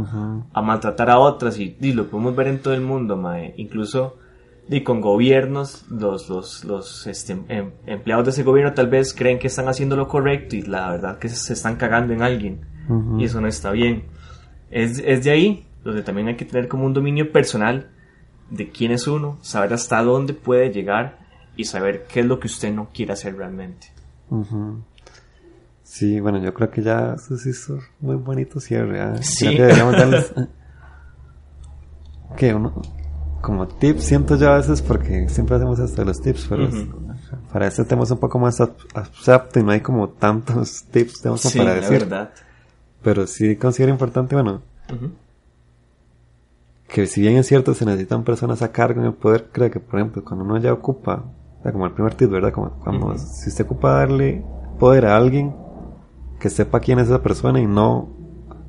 a 0.53 0.63
maltratar 0.63 1.11
a 1.11 1.19
otras 1.19 1.59
y, 1.59 1.77
lo 1.93 2.09
podemos 2.09 2.37
ver 2.37 2.49
en 2.49 2.59
todo 2.59 2.75
el 2.75 2.81
mundo, 2.83 3.17
mae. 3.17 3.55
incluso 3.57 4.19
y 4.69 4.81
con 4.81 5.01
gobiernos, 5.01 5.85
los, 5.91 6.29
los, 6.29 6.65
los 6.65 7.07
este, 7.07 7.37
em, 7.49 7.71
empleados 7.87 8.25
de 8.25 8.31
ese 8.31 8.43
gobierno 8.43 8.73
tal 8.73 8.89
vez 8.89 9.13
creen 9.13 9.39
que 9.39 9.49
están 9.49 9.69
haciendo 9.69 9.95
lo 9.95 10.09
correcto 10.09 10.57
y 10.57 10.63
la 10.63 10.91
verdad 10.91 11.19
que 11.19 11.29
se 11.29 11.53
están 11.53 11.77
cagando 11.77 12.13
en 12.13 12.23
alguien 12.23 12.61
y 13.19 13.25
eso 13.25 13.41
no 13.41 13.49
está 13.49 13.71
bien. 13.71 14.05
Es, 14.71 14.99
es 14.99 15.25
de 15.25 15.31
ahí 15.31 15.67
donde 15.85 16.03
también 16.03 16.29
hay 16.29 16.37
que 16.37 16.45
tener 16.45 16.69
como 16.69 16.87
un 16.87 16.95
dominio 16.95 17.31
personal 17.31 17.91
de 18.51 18.71
quién 18.71 18.91
es 18.91 19.07
uno, 19.07 19.39
saber 19.43 19.73
hasta 19.75 20.03
dónde 20.03 20.33
puede 20.33 20.71
llegar 20.71 21.19
y 21.57 21.65
saber 21.65 22.07
qué 22.09 22.21
es 22.21 22.27
lo 22.27 22.41
que 22.41 22.47
usted 22.47 22.73
no 22.73 22.89
quiere 22.93 23.13
hacer 23.13 23.37
realmente. 23.37 23.89
Sí, 25.83 26.19
bueno, 26.19 26.43
yo 26.43 26.55
creo 26.55 26.71
que 26.71 26.83
ya 26.83 27.15
eso 27.15 27.37
sí 27.37 27.51
es 27.51 27.69
muy 28.01 28.17
bonito 28.17 28.59
cierre. 28.59 29.01
¿eh? 29.01 29.23
Sí. 29.23 29.51
que 29.51 29.63
deberíamos 29.63 29.93
darles. 29.93 30.33
que 32.37 32.55
uno. 32.55 32.73
Como 33.41 33.69
tips, 33.69 34.05
siento 34.05 34.37
yo 34.37 34.51
a 34.51 34.57
veces 34.57 34.81
porque 34.81 35.29
siempre 35.29 35.57
hacemos 35.57 35.79
esto 35.79 36.01
de 36.01 36.07
los 36.07 36.21
tips, 36.21 36.47
pero 36.49 36.69
para 37.53 37.67
este 37.67 37.85
tema 37.85 38.05
es 38.05 38.11
un 38.11 38.19
poco 38.19 38.39
más 38.39 38.59
abstracto 38.61 39.61
y 39.61 39.63
no 39.63 39.71
hay 39.71 39.81
como 39.81 40.09
tantos 40.09 40.85
tips 40.85 41.21
tenemos 41.21 41.43
sí, 41.43 41.59
para 41.59 41.75
decir. 41.75 42.01
Verdad. 42.01 42.31
Pero 43.03 43.27
sí 43.27 43.57
considero 43.57 43.93
importante, 43.93 44.35
bueno, 44.35 44.63
que 46.89 47.07
si 47.07 47.21
bien 47.21 47.37
es 47.37 47.47
cierto 47.47 47.75
se 47.75 47.85
necesitan 47.85 48.25
personas 48.25 48.63
a 48.63 48.73
cargo 48.73 49.03
en 49.03 49.09
el 49.09 49.13
poder, 49.13 49.51
creo 49.53 49.71
que 49.71 49.79
por 49.79 50.01
ejemplo 50.01 50.25
cuando 50.25 50.47
uno 50.47 50.59
ya 50.59 50.73
ocupa 50.73 51.25
como 51.73 51.87
el 51.87 51.93
primer 51.93 52.15
tip, 52.15 52.31
¿verdad? 52.31 52.53
Como 52.53 52.71
cuando, 52.71 53.17
si 53.19 53.49
usted 53.49 53.65
ocupa 53.65 53.93
darle 53.93 54.45
poder 54.79 55.07
a 55.07 55.17
alguien, 55.17 55.55
que 56.39 56.51
sepa 56.51 56.81
quién 56.81 56.99
es 56.99 57.07
esa 57.07 57.23
persona 57.23 57.61
y 57.61 57.67
no, 57.67 58.09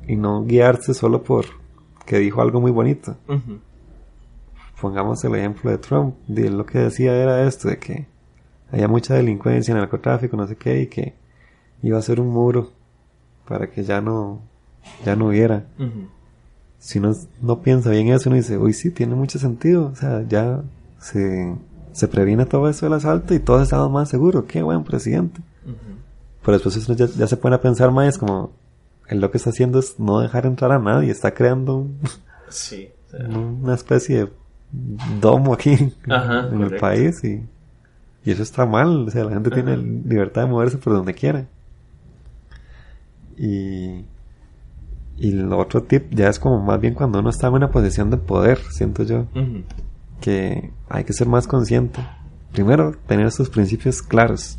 y 0.06 0.16
no 0.16 0.44
guiarse 0.44 0.94
solo 0.94 1.22
por 1.22 1.44
que 2.06 2.18
dijo 2.18 2.40
algo 2.40 2.60
muy 2.60 2.70
bonito. 2.70 3.16
Pongamos 4.80 5.24
el 5.24 5.34
ejemplo 5.34 5.70
de 5.70 5.78
Trump, 5.78 6.14
de 6.26 6.50
lo 6.50 6.64
que 6.64 6.78
decía 6.78 7.14
era 7.14 7.46
esto, 7.46 7.68
de 7.68 7.78
que 7.78 8.06
había 8.70 8.88
mucha 8.88 9.14
delincuencia, 9.14 9.74
narcotráfico, 9.74 10.36
no 10.36 10.46
sé 10.46 10.56
qué, 10.56 10.82
y 10.82 10.86
que 10.86 11.14
iba 11.82 11.98
a 11.98 12.02
ser 12.02 12.20
un 12.20 12.28
muro 12.28 12.70
para 13.46 13.68
que 13.68 13.82
ya 13.82 14.00
no, 14.00 14.40
ya 15.04 15.16
no 15.16 15.28
hubiera. 15.28 15.66
Si 16.78 16.98
uno 16.98 17.12
no 17.40 17.62
piensa 17.62 17.90
bien 17.90 18.08
eso, 18.08 18.28
uno 18.28 18.36
dice, 18.36 18.58
uy, 18.58 18.72
sí, 18.72 18.90
tiene 18.90 19.14
mucho 19.14 19.38
sentido, 19.38 19.86
o 19.86 19.96
sea, 19.96 20.22
ya 20.28 20.62
se 20.98 21.54
se 21.96 22.08
previene 22.08 22.44
todo 22.44 22.68
eso 22.68 22.84
del 22.84 22.92
asalto 22.92 23.32
y 23.32 23.38
todos 23.38 23.62
estamos 23.62 23.90
más 23.90 24.10
seguros. 24.10 24.44
Qué 24.44 24.62
buen 24.62 24.84
presidente. 24.84 25.40
Pero 26.44 26.58
después 26.58 26.86
ya, 27.16 27.26
se 27.26 27.36
pone 27.38 27.56
a 27.56 27.60
pensar 27.62 27.90
más, 27.90 28.18
como 28.18 28.52
él 29.08 29.18
lo 29.18 29.30
que 29.30 29.38
está 29.38 29.48
haciendo 29.48 29.78
es 29.78 29.98
no 29.98 30.20
dejar 30.20 30.44
entrar 30.44 30.72
a 30.72 30.78
nadie, 30.78 31.10
está 31.10 31.32
creando 31.32 31.86
sí, 32.50 32.90
una 33.18 33.74
especie 33.74 34.26
de 34.26 34.32
domo 35.20 35.54
aquí 35.54 35.94
en 36.06 36.62
el 36.62 36.76
país 36.76 37.24
y, 37.24 37.42
y, 38.24 38.30
eso 38.30 38.42
está 38.42 38.66
mal. 38.66 39.08
O 39.08 39.10
sea, 39.10 39.24
la 39.24 39.30
gente 39.30 39.50
tiene 39.50 39.78
libertad 39.78 40.42
de 40.42 40.48
moverse 40.48 40.76
por 40.76 40.92
donde 40.92 41.14
quiera. 41.14 41.46
Y, 43.38 44.04
y 45.16 45.30
el 45.30 45.50
otro 45.50 45.82
tip 45.82 46.10
ya 46.10 46.28
es 46.28 46.38
como 46.38 46.62
más 46.62 46.78
bien 46.78 46.92
cuando 46.92 47.20
uno 47.20 47.30
está 47.30 47.46
en 47.46 47.54
una 47.54 47.70
posición 47.70 48.10
de 48.10 48.18
poder, 48.18 48.58
siento 48.70 49.02
yo 49.02 49.26
que 50.20 50.72
hay 50.88 51.04
que 51.04 51.12
ser 51.12 51.28
más 51.28 51.46
consciente. 51.46 52.00
Primero, 52.52 52.92
tener 53.06 53.30
sus 53.32 53.50
principios 53.50 54.02
claros. 54.02 54.58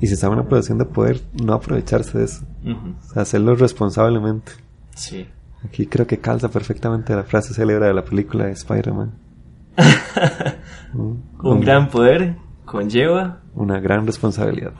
Y 0.00 0.06
si 0.06 0.14
está 0.14 0.26
en 0.26 0.34
una 0.34 0.48
posición 0.48 0.78
de 0.78 0.86
poder, 0.86 1.20
no 1.42 1.52
aprovecharse 1.52 2.18
de 2.18 2.24
eso. 2.24 2.44
o 2.64 3.12
sea, 3.12 3.22
hacerlo 3.22 3.54
responsablemente. 3.54 4.52
Sí. 4.94 5.26
Aquí 5.64 5.86
creo 5.86 6.06
que 6.06 6.18
calza 6.18 6.48
perfectamente 6.48 7.14
la 7.14 7.24
frase 7.24 7.52
célebre 7.52 7.86
de 7.86 7.94
la 7.94 8.04
película 8.04 8.46
de 8.46 8.52
Spider-Man. 8.52 9.12
un 10.94 11.60
gran 11.60 11.88
poder 11.88 12.36
conlleva 12.64 13.40
una 13.54 13.80
gran 13.80 14.06
responsabilidad. 14.06 14.74